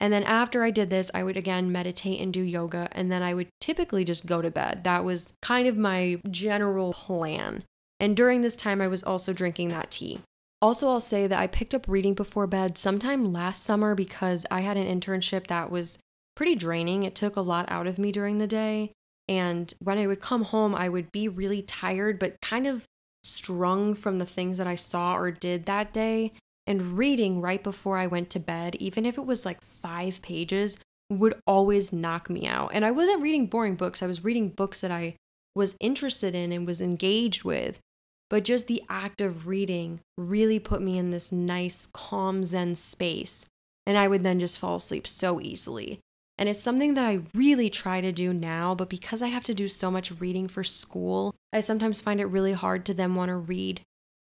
And 0.00 0.12
then 0.12 0.24
after 0.24 0.62
I 0.64 0.70
did 0.70 0.90
this, 0.90 1.10
I 1.14 1.22
would 1.22 1.36
again 1.36 1.70
meditate 1.70 2.20
and 2.20 2.32
do 2.32 2.40
yoga, 2.40 2.88
and 2.92 3.12
then 3.12 3.22
I 3.22 3.34
would 3.34 3.48
typically 3.60 4.04
just 4.04 4.26
go 4.26 4.42
to 4.42 4.50
bed. 4.50 4.84
That 4.84 5.04
was 5.04 5.34
kind 5.40 5.68
of 5.68 5.76
my 5.76 6.20
general 6.30 6.92
plan. 6.92 7.64
And 8.00 8.16
during 8.16 8.40
this 8.40 8.56
time, 8.56 8.80
I 8.80 8.88
was 8.88 9.02
also 9.02 9.32
drinking 9.32 9.68
that 9.68 9.90
tea. 9.90 10.20
Also, 10.64 10.88
I'll 10.88 10.98
say 10.98 11.26
that 11.26 11.38
I 11.38 11.46
picked 11.46 11.74
up 11.74 11.86
reading 11.86 12.14
before 12.14 12.46
bed 12.46 12.78
sometime 12.78 13.34
last 13.34 13.62
summer 13.62 13.94
because 13.94 14.46
I 14.50 14.62
had 14.62 14.78
an 14.78 14.86
internship 14.86 15.48
that 15.48 15.70
was 15.70 15.98
pretty 16.34 16.54
draining. 16.54 17.02
It 17.02 17.14
took 17.14 17.36
a 17.36 17.42
lot 17.42 17.66
out 17.68 17.86
of 17.86 17.98
me 17.98 18.10
during 18.10 18.38
the 18.38 18.46
day. 18.46 18.92
And 19.28 19.74
when 19.78 19.98
I 19.98 20.06
would 20.06 20.22
come 20.22 20.44
home, 20.44 20.74
I 20.74 20.88
would 20.88 21.12
be 21.12 21.28
really 21.28 21.60
tired, 21.60 22.18
but 22.18 22.40
kind 22.40 22.66
of 22.66 22.86
strung 23.22 23.92
from 23.92 24.18
the 24.18 24.24
things 24.24 24.56
that 24.56 24.66
I 24.66 24.74
saw 24.74 25.14
or 25.14 25.30
did 25.30 25.66
that 25.66 25.92
day. 25.92 26.32
And 26.66 26.96
reading 26.96 27.42
right 27.42 27.62
before 27.62 27.98
I 27.98 28.06
went 28.06 28.30
to 28.30 28.40
bed, 28.40 28.74
even 28.76 29.04
if 29.04 29.18
it 29.18 29.26
was 29.26 29.44
like 29.44 29.60
five 29.60 30.22
pages, 30.22 30.78
would 31.10 31.38
always 31.46 31.92
knock 31.92 32.30
me 32.30 32.46
out. 32.46 32.70
And 32.72 32.86
I 32.86 32.90
wasn't 32.90 33.20
reading 33.20 33.48
boring 33.48 33.74
books, 33.74 34.02
I 34.02 34.06
was 34.06 34.24
reading 34.24 34.48
books 34.48 34.80
that 34.80 34.90
I 34.90 35.16
was 35.54 35.76
interested 35.78 36.34
in 36.34 36.52
and 36.52 36.66
was 36.66 36.80
engaged 36.80 37.44
with. 37.44 37.80
But 38.30 38.44
just 38.44 38.66
the 38.66 38.82
act 38.88 39.20
of 39.20 39.46
reading 39.46 40.00
really 40.16 40.58
put 40.58 40.82
me 40.82 40.98
in 40.98 41.10
this 41.10 41.30
nice, 41.30 41.86
calm 41.92 42.44
Zen 42.44 42.74
space. 42.74 43.46
And 43.86 43.98
I 43.98 44.08
would 44.08 44.22
then 44.22 44.40
just 44.40 44.58
fall 44.58 44.76
asleep 44.76 45.06
so 45.06 45.40
easily. 45.40 46.00
And 46.36 46.48
it's 46.48 46.62
something 46.62 46.94
that 46.94 47.04
I 47.04 47.20
really 47.34 47.70
try 47.70 48.00
to 48.00 48.10
do 48.10 48.32
now, 48.32 48.74
but 48.74 48.88
because 48.88 49.22
I 49.22 49.28
have 49.28 49.44
to 49.44 49.54
do 49.54 49.68
so 49.68 49.90
much 49.90 50.20
reading 50.20 50.48
for 50.48 50.64
school, 50.64 51.34
I 51.52 51.60
sometimes 51.60 52.00
find 52.00 52.20
it 52.20 52.26
really 52.26 52.54
hard 52.54 52.84
to 52.86 52.94
then 52.94 53.14
want 53.14 53.28
to 53.28 53.36
read 53.36 53.82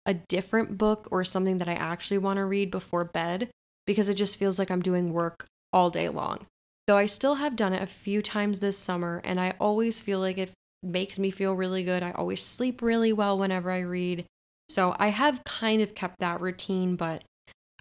a 0.04 0.14
different 0.14 0.76
book 0.76 1.08
or 1.10 1.24
something 1.24 1.58
that 1.58 1.68
I 1.68 1.74
actually 1.74 2.18
want 2.18 2.36
to 2.36 2.44
read 2.44 2.70
before 2.70 3.04
bed 3.04 3.48
because 3.86 4.08
it 4.08 4.14
just 4.14 4.36
feels 4.36 4.58
like 4.58 4.70
I'm 4.70 4.82
doing 4.82 5.12
work 5.12 5.46
all 5.72 5.88
day 5.88 6.08
long. 6.08 6.46
Though 6.86 6.98
I 6.98 7.06
still 7.06 7.36
have 7.36 7.56
done 7.56 7.72
it 7.72 7.82
a 7.82 7.86
few 7.86 8.20
times 8.20 8.60
this 8.60 8.76
summer, 8.76 9.22
and 9.24 9.40
I 9.40 9.54
always 9.58 10.00
feel 10.00 10.20
like 10.20 10.36
it 10.36 10.52
makes 10.84 11.18
me 11.18 11.30
feel 11.30 11.54
really 11.54 11.84
good. 11.84 12.02
I 12.02 12.12
always 12.12 12.42
sleep 12.42 12.82
really 12.82 13.12
well 13.12 13.38
whenever 13.38 13.70
I 13.70 13.80
read. 13.80 14.24
So 14.68 14.94
I 14.98 15.08
have 15.08 15.44
kind 15.44 15.82
of 15.82 15.94
kept 15.94 16.20
that 16.20 16.40
routine, 16.40 16.96
but 16.96 17.24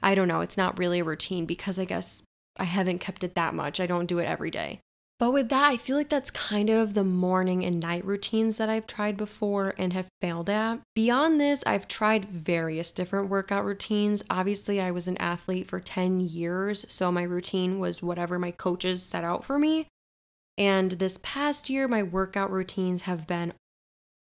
I 0.02 0.16
don't 0.16 0.28
know. 0.28 0.42
It's 0.42 0.58
not 0.58 0.78
really 0.78 1.00
a 1.00 1.04
routine 1.04 1.46
because 1.46 1.80
I 1.80 1.86
guess 1.86 2.24
I 2.58 2.66
haven't 2.66 3.00
kept 3.00 3.24
it 3.24 3.36
that 3.36 3.54
much. 3.54 3.80
I 3.80 3.88
don't 3.88 4.06
do 4.06 4.20
it 4.20 4.26
every 4.26 4.52
day. 4.52 4.80
But 5.20 5.32
with 5.32 5.50
that, 5.50 5.72
I 5.72 5.78
feel 5.78 5.96
like 5.96 6.10
that's 6.10 6.32
kind 6.32 6.70
of 6.70 6.94
the 6.94 7.04
morning 7.04 7.64
and 7.64 7.80
night 7.80 8.04
routines 8.04 8.58
that 8.58 8.68
I've 8.70 8.88
tried 8.88 9.16
before 9.16 9.74
and 9.78 9.94
have 9.94 10.10
failed 10.20 10.50
at. 10.50 10.82
Beyond 10.96 11.40
this, 11.40 11.64
I've 11.66 11.88
tried 11.88 12.26
various 12.26 12.92
different 12.92 13.30
workout 13.30 13.64
routines. 13.64 14.24
Obviously, 14.30 14.82
I 14.82 14.92
was 14.92 15.08
an 15.08 15.18
athlete 15.18 15.68
for 15.68 15.80
10 15.80 16.20
years, 16.20 16.86
so 16.90 17.12
my 17.12 17.24
routine 17.24 17.80
was 17.80 18.02
whatever 18.02 18.38
my 18.38 18.52
coaches 18.52 19.02
set 19.02 19.24
out 19.24 19.46
for 19.46 19.58
me. 19.58 19.88
And 20.58 20.92
this 20.94 21.20
past 21.22 21.70
year, 21.70 21.88
my 21.88 22.04
workout 22.04 22.52
routines 22.52 23.04
have 23.04 23.28
been 23.28 23.54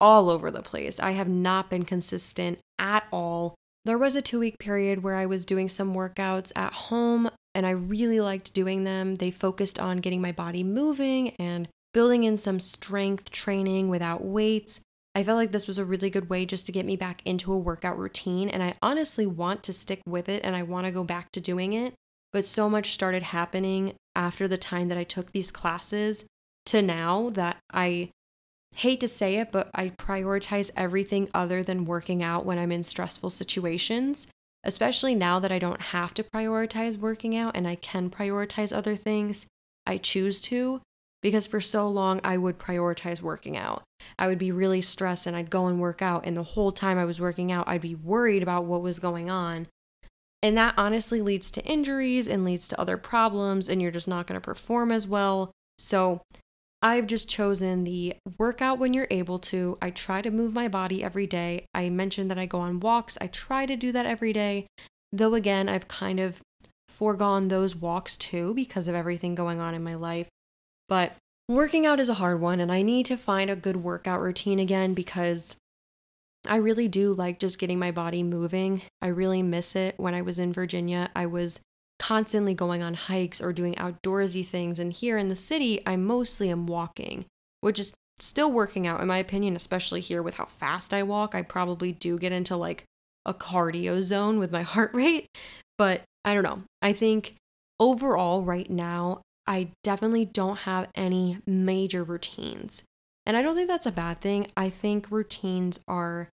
all 0.00 0.28
over 0.28 0.50
the 0.50 0.62
place. 0.62 1.00
I 1.00 1.12
have 1.12 1.28
not 1.28 1.70
been 1.70 1.84
consistent 1.84 2.58
at 2.78 3.04
all. 3.12 3.54
There 3.84 3.98
was 3.98 4.16
a 4.16 4.22
two 4.22 4.38
week 4.38 4.58
period 4.58 5.02
where 5.02 5.16
I 5.16 5.26
was 5.26 5.44
doing 5.44 5.68
some 5.68 5.94
workouts 5.94 6.52
at 6.54 6.72
home 6.72 7.30
and 7.54 7.66
I 7.66 7.70
really 7.70 8.20
liked 8.20 8.52
doing 8.54 8.84
them. 8.84 9.16
They 9.16 9.30
focused 9.30 9.80
on 9.80 9.98
getting 9.98 10.20
my 10.20 10.32
body 10.32 10.62
moving 10.62 11.30
and 11.38 11.68
building 11.92 12.24
in 12.24 12.36
some 12.36 12.60
strength 12.60 13.30
training 13.30 13.88
without 13.88 14.24
weights. 14.24 14.80
I 15.14 15.24
felt 15.24 15.38
like 15.38 15.52
this 15.52 15.66
was 15.66 15.78
a 15.78 15.84
really 15.84 16.10
good 16.10 16.30
way 16.30 16.46
just 16.46 16.66
to 16.66 16.72
get 16.72 16.86
me 16.86 16.96
back 16.96 17.22
into 17.24 17.52
a 17.52 17.58
workout 17.58 17.98
routine, 17.98 18.48
and 18.48 18.62
I 18.62 18.74
honestly 18.80 19.26
want 19.26 19.64
to 19.64 19.72
stick 19.72 20.00
with 20.06 20.28
it 20.28 20.44
and 20.44 20.54
I 20.54 20.62
want 20.62 20.86
to 20.86 20.92
go 20.92 21.02
back 21.02 21.32
to 21.32 21.40
doing 21.40 21.72
it. 21.72 21.94
But 22.32 22.44
so 22.44 22.68
much 22.68 22.92
started 22.92 23.24
happening 23.24 23.94
after 24.18 24.46
the 24.46 24.58
time 24.58 24.88
that 24.88 24.98
I 24.98 25.04
took 25.04 25.32
these 25.32 25.50
classes 25.50 26.26
to 26.66 26.82
now 26.82 27.30
that 27.30 27.56
I 27.72 28.10
hate 28.74 29.00
to 29.00 29.08
say 29.08 29.36
it, 29.36 29.50
but 29.50 29.70
I 29.74 29.90
prioritize 29.98 30.70
everything 30.76 31.30
other 31.32 31.62
than 31.62 31.86
working 31.86 32.22
out 32.22 32.44
when 32.44 32.58
I'm 32.58 32.72
in 32.72 32.82
stressful 32.82 33.30
situations 33.30 34.26
especially 34.64 35.14
now 35.14 35.38
that 35.38 35.52
I 35.52 35.58
don't 35.58 35.80
have 35.80 36.14
to 36.14 36.24
prioritize 36.24 36.98
working 36.98 37.36
out 37.36 37.56
and 37.56 37.66
I 37.66 37.74
can 37.74 38.10
prioritize 38.10 38.76
other 38.76 38.96
things. 38.96 39.46
I 39.86 39.96
choose 39.98 40.40
to 40.42 40.82
because 41.22 41.46
for 41.46 41.60
so 41.60 41.88
long 41.88 42.20
I 42.22 42.36
would 42.36 42.58
prioritize 42.58 43.22
working 43.22 43.56
out. 43.56 43.82
I 44.18 44.26
would 44.26 44.38
be 44.38 44.52
really 44.52 44.80
stressed 44.80 45.26
and 45.26 45.34
I'd 45.36 45.50
go 45.50 45.66
and 45.66 45.80
work 45.80 46.02
out, 46.02 46.24
and 46.24 46.36
the 46.36 46.42
whole 46.42 46.70
time 46.70 46.98
I 46.98 47.04
was 47.04 47.20
working 47.20 47.50
out, 47.50 47.68
I'd 47.68 47.80
be 47.80 47.94
worried 47.94 48.42
about 48.42 48.64
what 48.64 48.82
was 48.82 48.98
going 48.98 49.28
on. 49.30 49.66
And 50.42 50.56
that 50.56 50.74
honestly 50.76 51.20
leads 51.20 51.50
to 51.52 51.64
injuries 51.64 52.28
and 52.28 52.44
leads 52.44 52.68
to 52.68 52.80
other 52.80 52.96
problems, 52.96 53.68
and 53.68 53.82
you're 53.82 53.90
just 53.90 54.08
not 54.08 54.26
going 54.26 54.40
to 54.40 54.44
perform 54.44 54.92
as 54.92 55.06
well. 55.06 55.50
So, 55.78 56.22
I've 56.80 57.08
just 57.08 57.28
chosen 57.28 57.82
the 57.82 58.14
workout 58.38 58.78
when 58.78 58.94
you're 58.94 59.08
able 59.10 59.40
to. 59.40 59.78
I 59.82 59.90
try 59.90 60.22
to 60.22 60.30
move 60.30 60.54
my 60.54 60.68
body 60.68 61.02
every 61.02 61.26
day. 61.26 61.66
I 61.74 61.88
mentioned 61.90 62.30
that 62.30 62.38
I 62.38 62.46
go 62.46 62.60
on 62.60 62.78
walks. 62.78 63.18
I 63.20 63.26
try 63.26 63.66
to 63.66 63.74
do 63.74 63.90
that 63.92 64.06
every 64.06 64.32
day. 64.32 64.68
Though, 65.12 65.34
again, 65.34 65.68
I've 65.68 65.88
kind 65.88 66.20
of 66.20 66.40
foregone 66.88 67.48
those 67.48 67.74
walks 67.74 68.16
too 68.16 68.54
because 68.54 68.86
of 68.86 68.94
everything 68.94 69.34
going 69.34 69.58
on 69.58 69.74
in 69.74 69.82
my 69.82 69.94
life. 69.94 70.28
But 70.88 71.16
working 71.48 71.84
out 71.84 71.98
is 72.00 72.08
a 72.08 72.14
hard 72.14 72.40
one, 72.40 72.60
and 72.60 72.70
I 72.70 72.82
need 72.82 73.06
to 73.06 73.16
find 73.16 73.50
a 73.50 73.56
good 73.56 73.76
workout 73.76 74.20
routine 74.20 74.60
again 74.60 74.94
because 74.94 75.56
I 76.48 76.56
really 76.56 76.88
do 76.88 77.12
like 77.12 77.38
just 77.38 77.58
getting 77.58 77.78
my 77.78 77.90
body 77.90 78.22
moving. 78.22 78.82
I 79.02 79.08
really 79.08 79.42
miss 79.42 79.76
it. 79.76 79.94
When 79.98 80.14
I 80.14 80.22
was 80.22 80.38
in 80.38 80.52
Virginia, 80.52 81.10
I 81.14 81.26
was 81.26 81.60
constantly 81.98 82.54
going 82.54 82.82
on 82.82 82.94
hikes 82.94 83.40
or 83.40 83.52
doing 83.52 83.74
outdoorsy 83.74 84.46
things. 84.46 84.78
And 84.78 84.92
here 84.92 85.18
in 85.18 85.28
the 85.28 85.36
city, 85.36 85.80
I 85.86 85.96
mostly 85.96 86.50
am 86.50 86.66
walking, 86.66 87.26
which 87.60 87.78
is 87.78 87.92
still 88.18 88.50
working 88.50 88.86
out, 88.86 89.00
in 89.00 89.08
my 89.08 89.18
opinion, 89.18 89.56
especially 89.56 90.00
here 90.00 90.22
with 90.22 90.36
how 90.36 90.44
fast 90.44 90.94
I 90.94 91.02
walk. 91.02 91.34
I 91.34 91.42
probably 91.42 91.92
do 91.92 92.18
get 92.18 92.32
into 92.32 92.56
like 92.56 92.84
a 93.24 93.34
cardio 93.34 94.02
zone 94.02 94.38
with 94.38 94.52
my 94.52 94.62
heart 94.74 94.90
rate. 94.94 95.26
But 95.76 96.02
I 96.24 96.34
don't 96.34 96.44
know. 96.44 96.62
I 96.82 96.92
think 96.92 97.34
overall, 97.78 98.42
right 98.42 98.68
now, 98.68 99.22
I 99.46 99.70
definitely 99.82 100.24
don't 100.24 100.58
have 100.58 100.88
any 100.94 101.38
major 101.46 102.04
routines. 102.04 102.84
And 103.24 103.36
I 103.36 103.42
don't 103.42 103.54
think 103.54 103.68
that's 103.68 103.86
a 103.86 103.92
bad 103.92 104.20
thing. 104.20 104.48
I 104.56 104.70
think 104.70 105.10
routines 105.10 105.80
are 105.86 106.28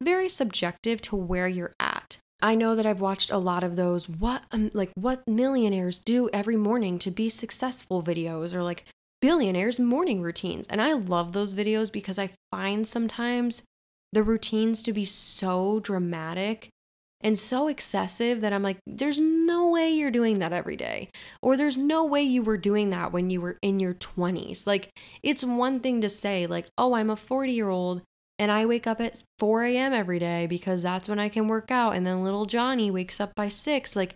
very 0.00 0.28
subjective 0.28 1.00
to 1.02 1.16
where 1.16 1.48
you're 1.48 1.74
at. 1.78 2.18
I 2.42 2.54
know 2.54 2.74
that 2.74 2.86
I've 2.86 3.00
watched 3.00 3.30
a 3.30 3.38
lot 3.38 3.62
of 3.62 3.76
those 3.76 4.08
what 4.08 4.42
um, 4.50 4.70
like 4.72 4.90
what 4.94 5.26
millionaires 5.28 5.98
do 5.98 6.30
every 6.32 6.56
morning 6.56 6.98
to 7.00 7.10
be 7.10 7.28
successful 7.28 8.02
videos 8.02 8.54
or 8.54 8.62
like 8.62 8.86
billionaires 9.20 9.78
morning 9.78 10.22
routines. 10.22 10.66
And 10.68 10.80
I 10.80 10.94
love 10.94 11.32
those 11.32 11.54
videos 11.54 11.92
because 11.92 12.18
I 12.18 12.30
find 12.50 12.86
sometimes 12.86 13.62
the 14.12 14.22
routines 14.22 14.82
to 14.84 14.92
be 14.92 15.04
so 15.04 15.80
dramatic 15.80 16.70
and 17.22 17.38
so 17.38 17.68
excessive 17.68 18.40
that 18.40 18.54
I'm 18.54 18.62
like 18.62 18.78
there's 18.86 19.20
no 19.20 19.68
way 19.68 19.90
you're 19.90 20.10
doing 20.10 20.38
that 20.38 20.54
every 20.54 20.76
day 20.76 21.10
or 21.42 21.54
there's 21.56 21.76
no 21.76 22.02
way 22.02 22.22
you 22.22 22.42
were 22.42 22.56
doing 22.56 22.88
that 22.90 23.12
when 23.12 23.28
you 23.28 23.42
were 23.42 23.58
in 23.60 23.78
your 23.78 23.92
20s. 23.94 24.66
Like 24.66 24.90
it's 25.22 25.44
one 25.44 25.80
thing 25.80 26.00
to 26.00 26.08
say 26.08 26.46
like, 26.46 26.68
"Oh, 26.78 26.94
I'm 26.94 27.10
a 27.10 27.16
40-year-old 27.16 28.00
and 28.40 28.50
I 28.50 28.64
wake 28.64 28.86
up 28.86 29.02
at 29.02 29.22
4 29.38 29.64
a.m. 29.64 29.92
every 29.92 30.18
day 30.18 30.46
because 30.46 30.82
that's 30.82 31.10
when 31.10 31.18
I 31.18 31.28
can 31.28 31.46
work 31.46 31.70
out. 31.70 31.94
And 31.94 32.06
then 32.06 32.24
little 32.24 32.46
Johnny 32.46 32.90
wakes 32.90 33.20
up 33.20 33.34
by 33.34 33.48
6. 33.48 33.94
Like, 33.94 34.14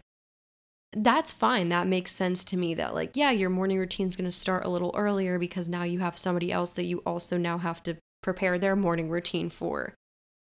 that's 0.97 1.31
fine. 1.31 1.69
That 1.69 1.87
makes 1.87 2.11
sense 2.11 2.43
to 2.47 2.57
me 2.57 2.73
that, 2.73 2.95
like, 2.95 3.19
yeah, 3.19 3.33
your 3.33 3.51
morning 3.51 3.79
routine's 3.79 4.17
going 4.17 4.25
to 4.25 4.33
start 4.33 4.65
a 4.65 4.71
little 4.71 4.95
earlier 4.97 5.39
because 5.39 5.69
now 5.69 5.83
you 5.83 5.99
have 5.99 6.17
somebody 6.17 6.51
else 6.51 6.73
that 6.73 6.85
you 6.85 7.03
also 7.05 7.37
now 7.37 7.59
have 7.59 7.83
to 7.83 7.99
prepare 8.23 8.59
their 8.59 8.75
morning 8.75 9.11
routine 9.11 9.51
for. 9.51 9.93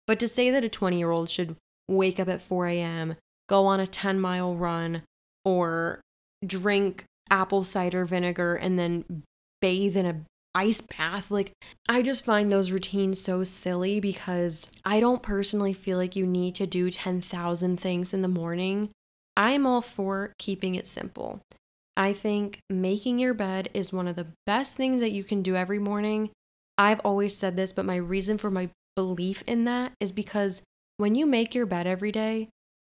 But 0.07 0.19
to 0.21 0.29
say 0.29 0.51
that 0.51 0.65
a 0.65 0.71
20 0.71 0.97
year 0.97 1.11
old 1.11 1.29
should 1.29 1.57
wake 1.87 2.19
up 2.19 2.31
at 2.31 2.41
4 2.41 2.69
a.m., 2.69 3.17
go 3.47 3.67
on 3.67 3.79
a 3.79 3.87
10 3.87 4.19
mile 4.19 4.57
run, 4.57 5.03
or 5.45 6.01
drink 6.47 7.05
apple 7.29 7.63
cider 7.63 8.07
vinegar 8.07 8.55
and 8.55 8.79
then 8.79 9.23
bathe 9.61 9.97
in 9.97 10.07
a 10.07 10.23
ice 10.57 10.81
bath. 10.81 11.31
Like, 11.31 11.53
I 11.89 12.01
just 12.01 12.25
find 12.25 12.51
those 12.51 12.71
routines 12.71 13.21
so 13.21 13.45
silly 13.45 14.01
because 14.01 14.69
I 14.85 14.99
don't 14.99 15.23
personally 15.23 15.75
feel 15.75 15.99
like 15.99 16.17
you 16.17 16.27
need 16.27 16.55
to 16.57 16.67
do 16.67 16.91
10,000 16.91 17.79
things 17.79 18.15
in 18.15 18.23
the 18.23 18.29
morning. 18.29 18.91
I'm 19.37 19.67
all 19.67 19.83
for 19.83 20.33
keeping 20.39 20.75
it 20.75 20.89
simple. 20.89 21.43
I 21.95 22.15
think 22.15 22.59
making 22.71 23.19
your 23.19 23.35
bed 23.35 23.69
is 23.75 23.93
one 23.93 24.09
of 24.09 24.17
the 24.17 24.29
best 24.47 24.77
things 24.77 25.01
that 25.01 25.13
you 25.13 25.25
can 25.25 25.43
do 25.43 25.57
every 25.57 25.79
morning. 25.79 26.31
I've 26.79 27.01
always 27.01 27.37
said 27.37 27.57
this, 27.57 27.73
but 27.73 27.85
my 27.85 27.97
reason 27.97 28.39
for 28.39 28.51
my 28.51 28.71
belief 28.95 29.43
in 29.47 29.65
that 29.65 29.93
is 30.01 30.11
because 30.11 30.63
when 30.97 31.15
you 31.15 31.27
make 31.27 31.55
your 31.55 31.67
bed 31.67 31.87
every 31.87 32.13
day, 32.13 32.49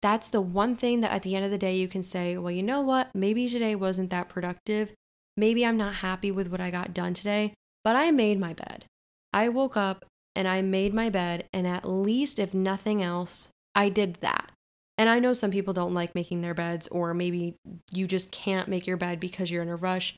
that's 0.04 0.30
the 0.30 0.41
one 0.41 0.76
thing 0.76 1.02
that 1.02 1.12
at 1.12 1.24
the 1.24 1.36
end 1.36 1.43
of 1.43 1.50
the 1.50 1.58
day 1.58 1.76
you 1.76 1.88
can 1.88 2.04
say, 2.04 2.38
well, 2.38 2.52
you 2.52 2.62
know 2.62 2.82
what? 2.82 3.10
Maybe 3.15 3.50
today 3.50 3.74
wasn't 3.74 4.12
that 4.12 4.30
productive. 4.30 4.93
Maybe 5.38 5.65
I'm 5.65 5.78
not 5.78 5.95
happy 5.95 6.32
with 6.32 6.50
what 6.50 6.60
I 6.60 6.71
got 6.71 6.93
done 6.93 7.13
today, 7.13 7.54
but 7.84 7.95
I 7.95 8.12
made 8.12 8.39
my 8.39 8.54
bed. 8.54 8.86
I 9.32 9.50
woke 9.50 9.78
up 9.78 10.04
and 10.36 10.47
I 10.47 10.62
made 10.62 10.93
my 10.93 11.10
bed, 11.10 11.45
and 11.54 11.65
at 11.65 11.88
least, 11.88 12.38
if 12.38 12.54
nothing 12.54 13.02
else, 13.02 13.50
I 13.73 13.89
did 13.89 14.15
that. 14.15 14.52
And 14.97 15.10
I 15.10 15.19
know 15.19 15.34
some 15.34 15.52
people 15.52 15.73
don't 15.73 15.93
like 15.93 16.15
making 16.15 16.41
their 16.41 16.54
beds, 16.54 16.88
or 16.88 17.13
maybe 17.13 17.56
you 17.91 18.08
just 18.08 18.32
can't 18.32 18.67
make 18.67 18.88
your 18.88 18.97
bed 18.97 19.19
because 19.19 19.50
you're 19.50 19.63
in 19.63 19.69
a 19.69 19.76
rush. 19.76 20.15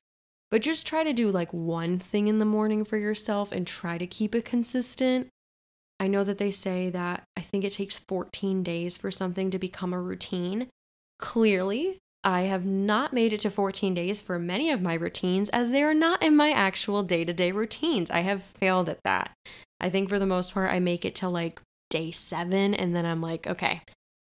But 0.51 0.61
just 0.61 0.87
try 0.87 1.03
to 1.03 1.13
do 1.13 1.29
like 1.29 1.53
one 1.53 1.99
thing 1.99 2.27
in 2.27 2.39
the 2.39 2.45
morning 2.45 2.83
for 2.83 2.97
yourself 2.97 3.51
and 3.51 3.67
try 3.67 3.97
to 3.97 4.07
keep 4.07 4.33
it 4.33 4.45
consistent. 4.45 5.27
I 5.99 6.07
know 6.07 6.23
that 6.23 6.37
they 6.37 6.51
say 6.51 6.89
that 6.89 7.23
I 7.37 7.41
think 7.41 7.63
it 7.63 7.73
takes 7.73 7.99
14 7.99 8.63
days 8.63 8.97
for 8.97 9.11
something 9.11 9.51
to 9.51 9.59
become 9.59 9.93
a 9.93 10.01
routine. 10.01 10.69
Clearly, 11.19 11.99
I 12.23 12.41
have 12.41 12.65
not 12.65 13.13
made 13.13 13.31
it 13.31 13.39
to 13.41 13.49
14 13.49 13.93
days 13.93 14.19
for 14.19 14.37
many 14.37 14.69
of 14.71 14.81
my 14.81 14.93
routines 14.93 15.49
as 15.49 15.71
they 15.71 15.83
are 15.83 15.93
not 15.93 16.21
in 16.21 16.35
my 16.35 16.51
actual 16.51 17.03
day 17.03 17.23
to 17.23 17.33
day 17.33 17.51
routines. 17.51 18.11
I 18.11 18.19
have 18.21 18.43
failed 18.43 18.89
at 18.89 19.03
that. 19.03 19.31
I 19.79 19.89
think 19.89 20.09
for 20.09 20.19
the 20.19 20.25
most 20.25 20.53
part, 20.53 20.71
I 20.71 20.79
make 20.79 21.05
it 21.05 21.15
to 21.15 21.29
like 21.29 21.61
day 21.89 22.11
seven 22.11 22.73
and 22.73 22.95
then 22.95 23.05
I'm 23.05 23.21
like, 23.21 23.47
okay, 23.47 23.81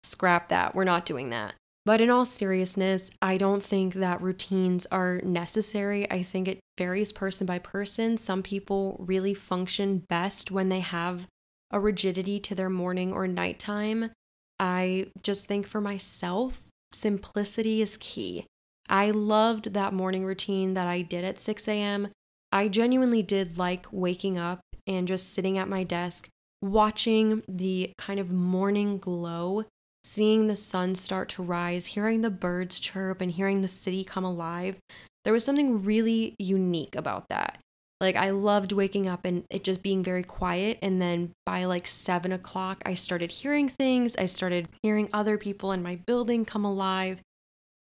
scrap 0.04 0.50
that. 0.50 0.76
We're 0.76 0.84
not 0.84 1.06
doing 1.06 1.30
that. 1.32 1.56
But 1.86 2.02
in 2.02 2.12
all 2.12 2.26
seriousness, 2.26 3.10
I 3.22 3.38
don't 3.38 3.64
think 3.64 3.96
that 3.96 4.22
routines 4.22 4.86
are 4.92 5.22
necessary. 5.24 6.10
I 6.12 6.22
think 6.22 6.48
it 6.48 6.60
varies 6.78 7.12
person 7.12 7.48
by 7.48 7.58
person. 7.58 8.18
Some 8.18 8.44
people 8.44 8.98
really 9.00 9.34
function 9.34 10.04
best 10.08 10.52
when 10.52 10.70
they 10.70 10.82
have 10.82 11.26
a 11.72 11.80
rigidity 11.80 12.40
to 12.42 12.54
their 12.54 12.70
morning 12.70 13.12
or 13.12 13.28
nighttime. 13.28 14.12
I 14.60 15.08
just 15.24 15.48
think 15.48 15.68
for 15.68 15.82
myself, 15.82 16.70
simplicity 16.92 17.82
is 17.82 17.98
key. 17.98 18.46
I 18.88 19.12
loved 19.12 19.74
that 19.74 19.94
morning 19.94 20.26
routine 20.26 20.74
that 20.74 20.88
I 20.88 21.02
did 21.02 21.24
at 21.24 21.40
6 21.40 21.68
a.m. 21.68 22.10
I 22.52 22.68
genuinely 22.68 23.22
did 23.22 23.58
like 23.58 23.86
waking 23.92 24.38
up 24.38 24.62
and 24.88 25.08
just 25.08 25.32
sitting 25.32 25.58
at 25.58 25.70
my 25.70 25.84
desk, 25.84 26.28
watching 26.62 27.44
the 27.48 27.92
kind 27.98 28.20
of 28.20 28.32
morning 28.32 28.98
glow, 28.98 29.66
seeing 30.04 30.48
the 30.48 30.56
sun 30.56 30.96
start 30.96 31.30
to 31.30 31.44
rise, 31.44 31.88
hearing 31.88 32.22
the 32.22 32.32
birds 32.32 32.80
chirp, 32.80 33.22
and 33.22 33.32
hearing 33.32 33.62
the 33.62 33.68
city 33.68 34.04
come 34.04 34.24
alive. 34.24 34.78
There 35.24 35.34
was 35.34 35.44
something 35.44 35.84
really 35.84 36.36
unique 36.40 36.96
about 36.96 37.30
that. 37.30 37.60
Like 38.02 38.16
I 38.16 38.30
loved 38.30 38.72
waking 38.72 39.08
up 39.08 39.26
and 39.26 39.44
it 39.50 39.64
just 39.64 39.84
being 39.84 40.04
very 40.04 40.24
quiet. 40.24 40.80
And 40.82 41.02
then 41.02 41.34
by 41.46 41.66
like 41.66 41.86
seven 41.86 42.32
o'clock, 42.32 42.82
I 42.86 42.94
started 42.94 43.32
hearing 43.32 43.68
things. 43.68 44.16
I 44.16 44.26
started 44.26 44.70
hearing 44.84 45.10
other 45.12 45.38
people 45.38 45.72
in 45.72 45.84
my 45.84 45.96
building 45.96 46.46
come 46.46 46.64
alive. 46.64 47.20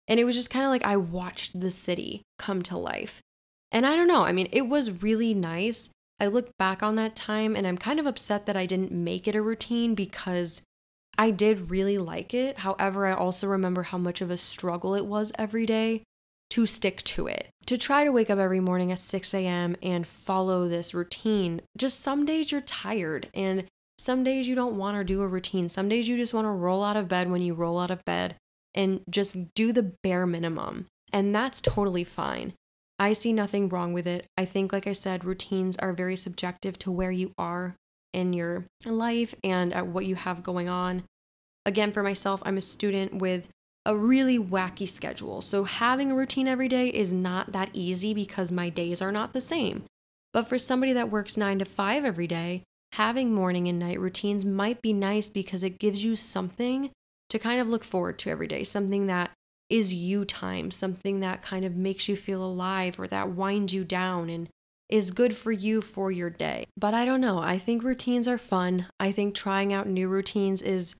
And 0.09 0.18
it 0.18 0.24
was 0.24 0.35
just 0.35 0.50
kind 0.50 0.64
of 0.64 0.70
like 0.70 0.85
I 0.85 0.96
watched 0.96 1.61
the 1.61 1.70
city 1.70 2.22
come 2.38 2.62
to 2.62 2.76
life. 2.76 3.20
And 3.70 3.87
I 3.87 3.94
don't 3.94 4.09
know, 4.09 4.24
I 4.24 4.33
mean, 4.33 4.48
it 4.50 4.62
was 4.62 5.02
really 5.02 5.35
nice. 5.35 5.90
I 6.18 6.26
look 6.26 6.57
back 6.59 6.83
on 6.83 6.96
that 6.96 7.14
time 7.14 7.54
and 7.54 7.66
I'm 7.66 7.78
kind 7.78 8.00
of 8.00 8.07
upset 8.07 8.46
that 8.46 8.57
I 8.57 8.66
didn't 8.66 8.90
make 8.90 9.28
it 9.28 9.37
a 9.37 9.42
routine 9.42 9.94
because 9.94 10.62
I 11.16 11.31
did 11.31 11.70
really 11.70 11.98
like 11.98 12.33
it. 12.33 12.61
However, 12.61 13.07
I 13.07 13.12
also 13.12 13.46
remember 13.46 13.85
how 13.85 13.98
much 13.98 14.20
of 14.20 14.31
a 14.31 14.37
struggle 14.37 14.94
it 14.94 15.04
was 15.04 15.31
every 15.37 15.66
day 15.66 16.02
to 16.51 16.67
stick 16.67 17.03
to 17.05 17.27
it, 17.27 17.49
to 17.67 17.77
try 17.77 18.05
to 18.05 18.13
wake 18.13 18.31
up 18.31 18.39
every 18.39 18.61
morning 18.61 18.91
at 18.91 18.99
6 18.99 19.35
a.m. 19.35 19.77
and 19.83 20.07
follow 20.07 20.69
this 20.69 20.95
routine. 20.95 21.61
Just 21.77 22.01
some 22.01 22.25
days 22.25 22.51
you're 22.51 22.61
tired, 22.61 23.29
and 23.35 23.65
some 23.99 24.23
days 24.25 24.49
you 24.49 24.55
don't 24.55 24.77
want 24.77 24.97
to 24.97 25.05
do 25.05 25.23
a 25.23 25.29
routine. 25.29 25.69
Some 25.69 25.89
days 25.89 26.09
you 26.09 26.17
just 26.17 26.35
want 26.35 26.47
to 26.47 26.51
roll 26.51 26.85
out 26.85 26.97
of 26.97 27.09
bed 27.09 27.31
when 27.31 27.43
you 27.43 27.55
roll 27.55 27.79
out 27.79 27.91
of 27.91 28.05
bed 28.05 28.37
and 28.75 29.01
just 29.11 29.37
do 29.55 29.73
the 29.73 29.93
bare 30.03 30.27
minimum. 30.27 30.87
And 31.13 31.35
that's 31.35 31.61
totally 31.61 32.05
fine. 32.05 32.55
I 32.99 33.13
see 33.13 33.33
nothing 33.33 33.69
wrong 33.69 33.93
with 33.93 34.07
it. 34.07 34.27
I 34.37 34.45
think, 34.45 34.73
like 34.73 34.87
I 34.87 34.93
said, 34.93 35.25
routines 35.25 35.77
are 35.79 35.93
very 35.93 36.17
subjective 36.17 36.79
to 36.81 36.91
where 36.91 37.11
you 37.11 37.33
are 37.39 37.75
in 38.13 38.33
your 38.33 38.65
life 38.85 39.35
and 39.45 39.73
at 39.73 39.87
what 39.87 40.07
you 40.07 40.15
have 40.15 40.43
going 40.43 40.69
on. 40.69 41.05
Again, 41.67 41.93
for 41.93 42.03
myself, 42.03 42.43
I'm 42.45 42.57
a 42.57 42.63
student 42.63 43.17
with 43.17 43.49
a 43.88 43.96
really 43.96 44.38
wacky 44.38 44.87
schedule. 44.87 45.40
So 45.40 45.64
having 45.64 46.12
a 46.12 46.14
routine 46.14 46.46
every 46.46 46.68
day 46.68 46.88
is 46.88 47.14
not 47.14 47.53
that 47.53 47.70
easy 47.72 48.12
because 48.12 48.53
my 48.53 48.68
days 48.68 49.01
are 49.01 49.11
not 49.11 49.33
the 49.33 49.40
same. 49.40 49.85
But 50.35 50.46
for 50.46 50.59
somebody 50.59 50.92
that 50.92 51.11
works 51.11 51.38
9 51.38 51.61
to 51.61 51.64
5 51.64 52.05
every 52.05 52.27
day, 52.27 52.64
having 52.92 53.33
morning 53.33 53.66
and 53.66 53.79
night 53.79 53.98
routines 53.98 54.44
might 54.44 54.83
be 54.83 54.92
nice 54.92 55.31
because 55.31 55.62
it 55.62 55.79
gives 55.79 56.05
you 56.05 56.16
something 56.16 56.90
to 57.31 57.38
kind 57.38 57.62
of 57.62 57.66
look 57.66 57.83
forward 57.83 58.18
to 58.18 58.31
every 58.31 58.46
day, 58.46 58.62
something 58.62 59.07
that 59.07 59.31
is 59.70 59.94
you 59.94 60.27
time, 60.27 60.70
something 60.70 61.20
that 61.20 61.40
kind 61.40 61.64
of 61.64 61.74
makes 61.74 62.09
you 62.09 62.16
feel 62.16 62.44
alive 62.44 63.01
or 63.01 63.07
that 63.07 63.31
winds 63.31 63.72
you 63.72 63.85
down 63.85 64.29
and 64.29 64.51
is 64.90 65.11
good 65.11 65.35
for 65.35 65.51
you 65.51 65.81
for 65.81 66.12
your 66.12 66.31
day. 66.31 66.66
But 66.77 66.92
I 66.92 67.07
don't 67.07 67.22
know. 67.22 67.38
I 67.38 67.57
think 67.57 67.83
routines 67.83 68.29
are 68.29 68.38
fun. 68.38 68.87
I 69.01 69.12
think 69.12 69.35
trying 69.35 69.72
out 69.72 69.87
new 69.87 70.09
routines 70.09 70.61
is 70.61 70.94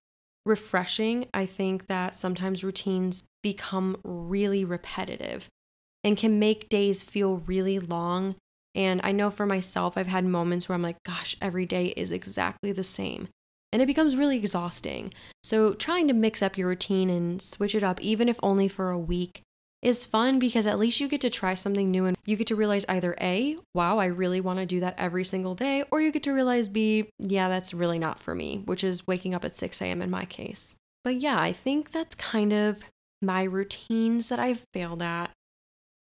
refreshing. 0.49 1.29
I 1.33 1.47
think 1.47 1.87
that 1.87 2.17
sometimes 2.17 2.65
routines 2.65 3.23
become 3.43 3.99
really 4.03 4.65
repetitive 4.65 5.49
and 6.03 6.17
can 6.17 6.39
make 6.39 6.69
days 6.69 7.03
feel 7.03 7.39
really 7.47 7.79
long. 7.79 8.35
And 8.75 9.01
I 9.05 9.13
know 9.13 9.31
for 9.31 9.47
myself, 9.47 9.97
I've 9.97 10.07
had 10.07 10.25
moments 10.25 10.69
where 10.69 10.75
I'm 10.75 10.83
like, 10.83 11.03
gosh, 11.05 11.37
every 11.41 11.67
day 11.67 11.89
is 11.89 12.13
exactly 12.13 12.73
the 12.73 12.85
same. 12.85 13.29
And 13.73 13.83
it 13.83 13.87
becomes 13.87 14.17
really 14.17 14.39
exhausting. 14.39 15.13
So, 15.43 15.75
trying 15.75 16.09
to 16.09 16.15
mix 16.15 16.41
up 16.41 16.57
your 16.57 16.69
routine 16.69 17.11
and 17.11 17.43
switch 17.43 17.75
it 17.75 17.83
up, 17.83 18.01
even 18.01 18.29
if 18.29 18.41
only 18.43 18.67
for 18.67 18.91
a 18.91 18.99
week, 18.99 19.43
is 19.83 20.07
fun 20.07 20.39
because 20.39 20.67
at 20.67 20.79
least 20.79 21.01
you 21.01 21.09
get 21.09 21.21
to 21.21 21.31
try 21.31 21.55
something 21.55 21.91
new 21.91 22.07
and 22.07 22.17
you 22.27 22.37
get 22.37 22.49
to 22.49 22.57
realize 22.57 22.85
either 22.89 23.17
A, 23.21 23.57
wow, 23.75 23.99
I 23.99 24.07
really 24.07 24.41
want 24.41 24.59
to 24.59 24.67
do 24.67 24.81
that 24.81 24.97
every 24.99 25.25
single 25.25 25.55
day, 25.55 25.85
or 25.91 26.01
you 26.01 26.11
get 26.11 26.25
to 26.25 26.33
realize 26.33 26.69
B, 26.69 27.09
yeah, 27.19 27.49
that's 27.49 27.73
really 27.73 27.99
not 27.99 28.19
for 28.21 28.35
me, 28.35 28.63
which 28.65 28.83
is 28.83 29.07
waking 29.07 29.35
up 29.35 29.45
at 29.45 29.55
6 29.55 29.81
a.m. 29.81 30.03
in 30.03 30.11
my 30.11 30.25
case. 30.25 30.75
But 31.05 31.17
yeah, 31.17 31.41
I 31.41 31.53
think 31.53 31.91
that's 31.91 32.15
kind 32.15 32.53
of 32.53 32.79
my 33.23 33.45
routines 33.45 34.29
that 34.29 34.39
I've 34.39 34.65
failed 34.73 35.03
at. 35.03 35.31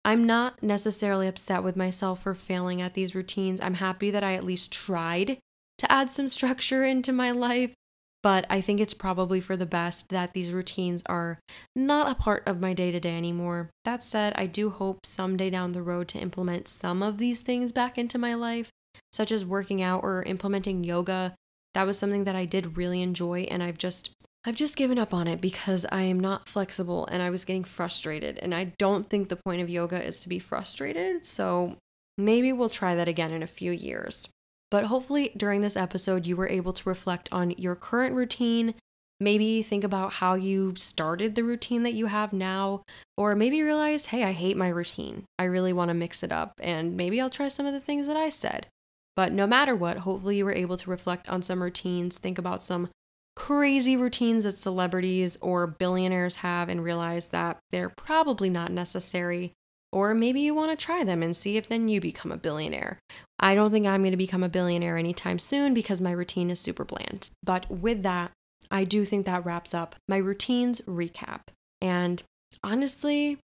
I'm 0.04 0.26
not 0.26 0.64
necessarily 0.64 1.28
upset 1.28 1.62
with 1.62 1.76
myself 1.76 2.24
for 2.24 2.34
failing 2.34 2.82
at 2.82 2.94
these 2.94 3.16
routines. 3.16 3.62
I'm 3.62 3.76
happy 3.76 4.10
that 4.12 4.24
I 4.24 4.34
at 4.34 4.44
least 4.44 4.72
tried 4.72 5.38
to 5.78 5.92
add 5.92 6.10
some 6.10 6.30
structure 6.30 6.84
into 6.86 7.14
my 7.14 7.32
life 7.32 7.74
but 8.22 8.46
I 8.50 8.62
think 8.62 8.80
it's 8.80 8.94
probably 8.94 9.40
for 9.40 9.56
the 9.56 9.66
best 9.66 10.10
that 10.10 10.34
these 10.34 10.52
routines 10.52 11.04
are 11.06 11.40
not 11.76 12.12
a 12.12 12.16
part 12.16 12.44
of 12.46 12.60
my 12.60 12.74
day 12.74 12.92
to 12.92 13.00
day 13.00 13.18
anymore. 13.18 13.70
That 13.86 14.04
said, 14.04 14.34
I 14.36 14.46
do 14.46 14.70
hope 14.70 15.06
someday 15.06 15.50
down 15.50 15.72
the 15.72 15.84
road 15.84 16.08
to 16.10 16.20
implement 16.20 16.68
some 16.68 17.02
of 17.02 17.18
these 17.18 17.42
things 17.42 17.72
back 17.72 17.98
into 17.98 18.18
my 18.18 18.34
life, 18.34 18.70
such 19.14 19.32
as 19.32 19.46
working 19.46 19.82
out 19.82 20.04
or 20.04 20.24
implementing 20.24 20.84
yoga. 20.84 21.34
That 21.74 21.86
was 21.86 21.98
something 21.98 22.26
that 22.26 22.36
I 22.36 22.46
did 22.46 22.78
really 22.78 23.02
enjoy, 23.02 23.42
and 23.42 23.64
I've 23.64 23.78
just 23.78 24.12
I've 24.46 24.56
just 24.56 24.76
given 24.76 24.98
up 24.98 25.14
on 25.14 25.28
it 25.28 25.42
because 25.42 25.86
I 25.92 26.04
am 26.04 26.20
not 26.20 26.48
flexible 26.48 27.06
and 27.12 27.22
I 27.22 27.30
was 27.30 27.44
getting 27.44 27.66
frustrated. 27.66 28.40
And 28.40 28.56
I 28.56 28.74
don't 28.78 29.10
think 29.10 29.28
the 29.28 29.36
point 29.36 29.62
of 29.62 29.70
yoga 29.70 30.02
is 30.02 30.22
to 30.22 30.30
be 30.30 30.40
frustrated. 30.40 31.26
So 31.26 31.76
maybe 32.18 32.54
we'll 32.54 32.70
try 32.70 32.96
that 32.96 33.10
again 33.10 33.34
in 33.34 33.44
a 33.44 33.48
few 33.48 33.72
years. 33.72 34.30
But 34.72 34.86
hopefully, 34.86 35.32
during 35.36 35.62
this 35.62 35.78
episode, 35.78 36.28
you 36.28 36.36
were 36.36 36.48
able 36.48 36.74
to 36.74 36.90
reflect 36.90 37.30
on 37.32 37.52
your 37.52 37.76
current 37.76 38.16
routine. 38.16 38.76
Maybe 39.20 39.62
think 39.62 39.84
about 39.84 40.14
how 40.14 40.36
you 40.36 40.76
started 40.78 41.36
the 41.36 41.44
routine 41.44 41.84
that 41.84 41.94
you 41.94 42.06
have 42.06 42.32
now, 42.32 42.84
or 43.18 43.36
maybe 43.36 43.62
realize, 43.62 44.08
hey, 44.08 44.24
I 44.24 44.32
hate 44.32 44.56
my 44.56 44.70
routine. 44.70 45.26
I 45.38 45.44
really 45.44 45.74
want 45.74 45.90
to 45.90 45.96
mix 45.96 46.24
it 46.24 46.32
up, 46.32 46.54
and 46.64 46.96
maybe 46.96 47.20
I'll 47.20 47.30
try 47.30 47.48
some 47.48 47.66
of 47.66 47.74
the 47.74 47.80
things 47.80 48.08
that 48.08 48.16
I 48.16 48.30
said. 48.30 48.68
But 49.16 49.34
no 49.34 49.46
matter 49.46 49.76
what, 49.76 49.98
hopefully, 49.98 50.38
you 50.38 50.46
were 50.46 50.54
able 50.54 50.78
to 50.78 50.90
reflect 50.90 51.28
on 51.28 51.42
some 51.42 51.62
routines, 51.62 52.18
think 52.18 52.38
about 52.38 52.62
some 52.62 52.90
crazy 53.36 53.98
routines 53.98 54.44
that 54.44 54.54
celebrities 54.54 55.38
or 55.42 55.66
billionaires 55.66 56.38
have 56.38 56.70
and 56.70 56.84
realize 56.84 57.30
that 57.30 57.58
they're 57.72 57.90
probably 57.90 58.50
not 58.50 58.72
necessary. 58.72 59.54
Or 59.92 60.14
maybe 60.14 60.42
you 60.42 60.54
want 60.54 60.72
to 60.72 60.86
try 60.86 61.04
them 61.04 61.24
and 61.24 61.36
see 61.36 61.58
if 61.58 61.68
then 61.68 61.88
you 61.88 62.00
become 62.00 62.32
a 62.32 62.38
billionaire. 62.38 63.00
I 63.40 63.56
don't 63.56 63.72
think 63.72 63.88
I'm 63.88 64.02
going 64.02 64.12
to 64.12 64.18
become 64.18 64.44
a 64.44 64.50
billionaire 64.50 64.98
anytime 64.98 65.40
soon 65.40 65.74
because 65.74 66.00
my 66.00 66.12
routine 66.12 66.52
is 66.52 66.60
super 66.60 66.86
bland. 66.86 67.30
But 67.44 67.70
with 67.72 68.04
that, 68.04 68.32
I 68.70 68.84
do 68.84 69.04
think 69.06 69.26
that 69.26 69.46
wraps 69.46 69.74
up 69.74 69.96
my 70.08 70.18
routines 70.18 70.82
recap. 70.82 71.42
And 71.82 72.22
honestly, 72.64 73.40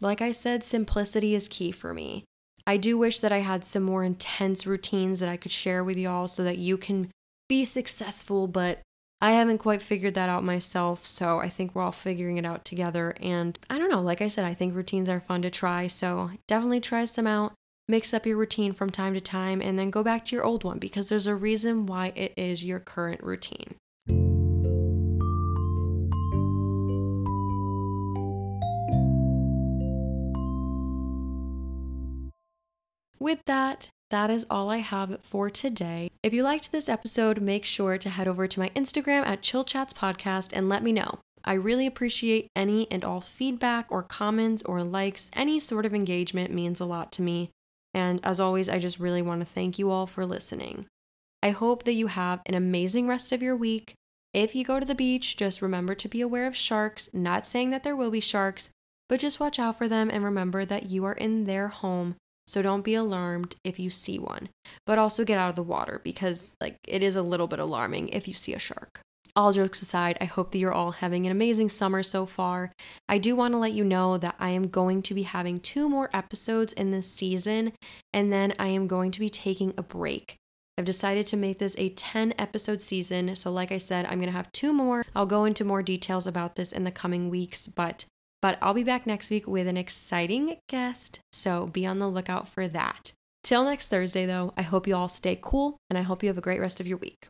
like 0.00 0.20
I 0.20 0.32
said, 0.32 0.64
simplicity 0.64 1.34
is 1.34 1.48
key 1.48 1.70
for 1.70 1.94
me. 1.94 2.24
I 2.66 2.76
do 2.76 2.98
wish 2.98 3.20
that 3.20 3.32
I 3.32 3.38
had 3.38 3.64
some 3.64 3.84
more 3.84 4.02
intense 4.02 4.66
routines 4.66 5.20
that 5.20 5.28
I 5.28 5.36
could 5.36 5.52
share 5.52 5.84
with 5.84 5.96
y'all 5.96 6.26
so 6.26 6.42
that 6.42 6.58
you 6.58 6.76
can 6.76 7.10
be 7.48 7.64
successful, 7.64 8.48
but 8.48 8.80
I 9.18 9.32
haven't 9.32 9.58
quite 9.58 9.82
figured 9.82 10.12
that 10.14 10.28
out 10.28 10.44
myself, 10.44 11.06
so 11.06 11.38
I 11.40 11.48
think 11.48 11.74
we're 11.74 11.82
all 11.82 11.92
figuring 11.92 12.36
it 12.36 12.44
out 12.44 12.66
together. 12.66 13.14
And 13.22 13.58
I 13.70 13.78
don't 13.78 13.90
know, 13.90 14.02
like 14.02 14.20
I 14.20 14.28
said, 14.28 14.44
I 14.44 14.52
think 14.52 14.74
routines 14.74 15.08
are 15.08 15.20
fun 15.20 15.40
to 15.42 15.50
try, 15.50 15.86
so 15.86 16.32
definitely 16.46 16.80
try 16.80 17.06
some 17.06 17.26
out. 17.26 17.54
Mix 17.88 18.12
up 18.12 18.26
your 18.26 18.36
routine 18.36 18.74
from 18.74 18.90
time 18.90 19.14
to 19.14 19.20
time 19.20 19.62
and 19.62 19.78
then 19.78 19.90
go 19.90 20.02
back 20.02 20.24
to 20.26 20.36
your 20.36 20.44
old 20.44 20.64
one 20.64 20.78
because 20.78 21.08
there's 21.08 21.26
a 21.26 21.34
reason 21.34 21.86
why 21.86 22.12
it 22.14 22.34
is 22.36 22.62
your 22.62 22.80
current 22.80 23.22
routine. 23.22 23.76
With 33.18 33.42
that, 33.46 33.88
that 34.10 34.30
is 34.30 34.46
all 34.48 34.70
I 34.70 34.78
have 34.78 35.18
for 35.20 35.50
today. 35.50 36.10
If 36.22 36.32
you 36.32 36.42
liked 36.42 36.70
this 36.70 36.88
episode, 36.88 37.40
make 37.40 37.64
sure 37.64 37.98
to 37.98 38.10
head 38.10 38.28
over 38.28 38.46
to 38.46 38.60
my 38.60 38.68
Instagram 38.70 39.26
at 39.26 39.42
Chill 39.42 39.64
Chats 39.64 39.92
Podcast 39.92 40.50
and 40.52 40.68
let 40.68 40.82
me 40.82 40.92
know. 40.92 41.18
I 41.44 41.54
really 41.54 41.86
appreciate 41.86 42.48
any 42.54 42.90
and 42.90 43.04
all 43.04 43.20
feedback 43.20 43.86
or 43.88 44.02
comments 44.02 44.62
or 44.62 44.82
likes. 44.82 45.30
Any 45.32 45.58
sort 45.60 45.86
of 45.86 45.94
engagement 45.94 46.52
means 46.52 46.80
a 46.80 46.84
lot 46.84 47.12
to 47.12 47.22
me. 47.22 47.50
And 47.94 48.20
as 48.24 48.40
always, 48.40 48.68
I 48.68 48.78
just 48.78 48.98
really 48.98 49.22
want 49.22 49.40
to 49.40 49.46
thank 49.46 49.78
you 49.78 49.90
all 49.90 50.06
for 50.06 50.26
listening. 50.26 50.86
I 51.42 51.50
hope 51.50 51.84
that 51.84 51.94
you 51.94 52.08
have 52.08 52.42
an 52.46 52.54
amazing 52.54 53.08
rest 53.08 53.32
of 53.32 53.42
your 53.42 53.56
week. 53.56 53.94
If 54.32 54.54
you 54.54 54.64
go 54.64 54.80
to 54.80 54.86
the 54.86 54.94
beach, 54.94 55.36
just 55.36 55.62
remember 55.62 55.94
to 55.94 56.08
be 56.08 56.20
aware 56.20 56.46
of 56.46 56.56
sharks. 56.56 57.08
Not 57.12 57.46
saying 57.46 57.70
that 57.70 57.84
there 57.84 57.96
will 57.96 58.10
be 58.10 58.20
sharks, 58.20 58.70
but 59.08 59.20
just 59.20 59.40
watch 59.40 59.58
out 59.58 59.78
for 59.78 59.88
them 59.88 60.10
and 60.10 60.24
remember 60.24 60.64
that 60.64 60.90
you 60.90 61.04
are 61.04 61.12
in 61.12 61.44
their 61.44 61.68
home 61.68 62.16
so 62.46 62.62
don't 62.62 62.84
be 62.84 62.94
alarmed 62.94 63.56
if 63.64 63.78
you 63.78 63.90
see 63.90 64.18
one, 64.18 64.48
but 64.86 64.98
also 64.98 65.24
get 65.24 65.38
out 65.38 65.50
of 65.50 65.56
the 65.56 65.62
water 65.62 66.00
because 66.04 66.54
like 66.60 66.76
it 66.86 67.02
is 67.02 67.16
a 67.16 67.22
little 67.22 67.46
bit 67.46 67.58
alarming 67.58 68.08
if 68.10 68.28
you 68.28 68.34
see 68.34 68.54
a 68.54 68.58
shark. 68.58 69.00
All 69.34 69.52
jokes 69.52 69.82
aside, 69.82 70.16
I 70.18 70.24
hope 70.24 70.50
that 70.52 70.58
you're 70.58 70.72
all 70.72 70.92
having 70.92 71.26
an 71.26 71.32
amazing 71.32 71.68
summer 71.68 72.02
so 72.02 72.24
far. 72.24 72.72
I 73.06 73.18
do 73.18 73.36
want 73.36 73.52
to 73.52 73.58
let 73.58 73.72
you 73.72 73.84
know 73.84 74.16
that 74.16 74.36
I 74.38 74.50
am 74.50 74.68
going 74.68 75.02
to 75.02 75.14
be 75.14 75.24
having 75.24 75.60
two 75.60 75.90
more 75.90 76.08
episodes 76.14 76.72
in 76.72 76.90
this 76.90 77.10
season, 77.10 77.74
and 78.14 78.32
then 78.32 78.54
I 78.58 78.68
am 78.68 78.86
going 78.86 79.10
to 79.10 79.20
be 79.20 79.28
taking 79.28 79.74
a 79.76 79.82
break. 79.82 80.36
I've 80.78 80.86
decided 80.86 81.26
to 81.28 81.36
make 81.36 81.58
this 81.58 81.74
a 81.78 81.90
10 81.90 82.34
episode 82.38 82.80
season. 82.80 83.36
So, 83.36 83.50
like 83.50 83.72
I 83.72 83.78
said, 83.78 84.06
I'm 84.06 84.18
going 84.18 84.26
to 84.26 84.36
have 84.36 84.52
two 84.52 84.72
more. 84.72 85.04
I'll 85.14 85.26
go 85.26 85.44
into 85.44 85.64
more 85.64 85.82
details 85.82 86.26
about 86.26 86.56
this 86.56 86.72
in 86.72 86.84
the 86.84 86.90
coming 86.90 87.28
weeks, 87.28 87.66
but 87.66 88.06
but 88.46 88.58
I'll 88.62 88.74
be 88.74 88.84
back 88.84 89.08
next 89.08 89.28
week 89.28 89.48
with 89.48 89.66
an 89.66 89.76
exciting 89.76 90.58
guest, 90.68 91.18
so 91.32 91.66
be 91.66 91.84
on 91.84 91.98
the 91.98 92.06
lookout 92.06 92.46
for 92.46 92.68
that. 92.68 93.10
Till 93.42 93.64
next 93.64 93.88
Thursday, 93.88 94.24
though, 94.24 94.54
I 94.56 94.62
hope 94.62 94.86
you 94.86 94.94
all 94.94 95.08
stay 95.08 95.36
cool 95.42 95.78
and 95.90 95.98
I 95.98 96.02
hope 96.02 96.22
you 96.22 96.28
have 96.28 96.38
a 96.38 96.40
great 96.40 96.60
rest 96.60 96.78
of 96.78 96.86
your 96.86 96.98
week. 96.98 97.26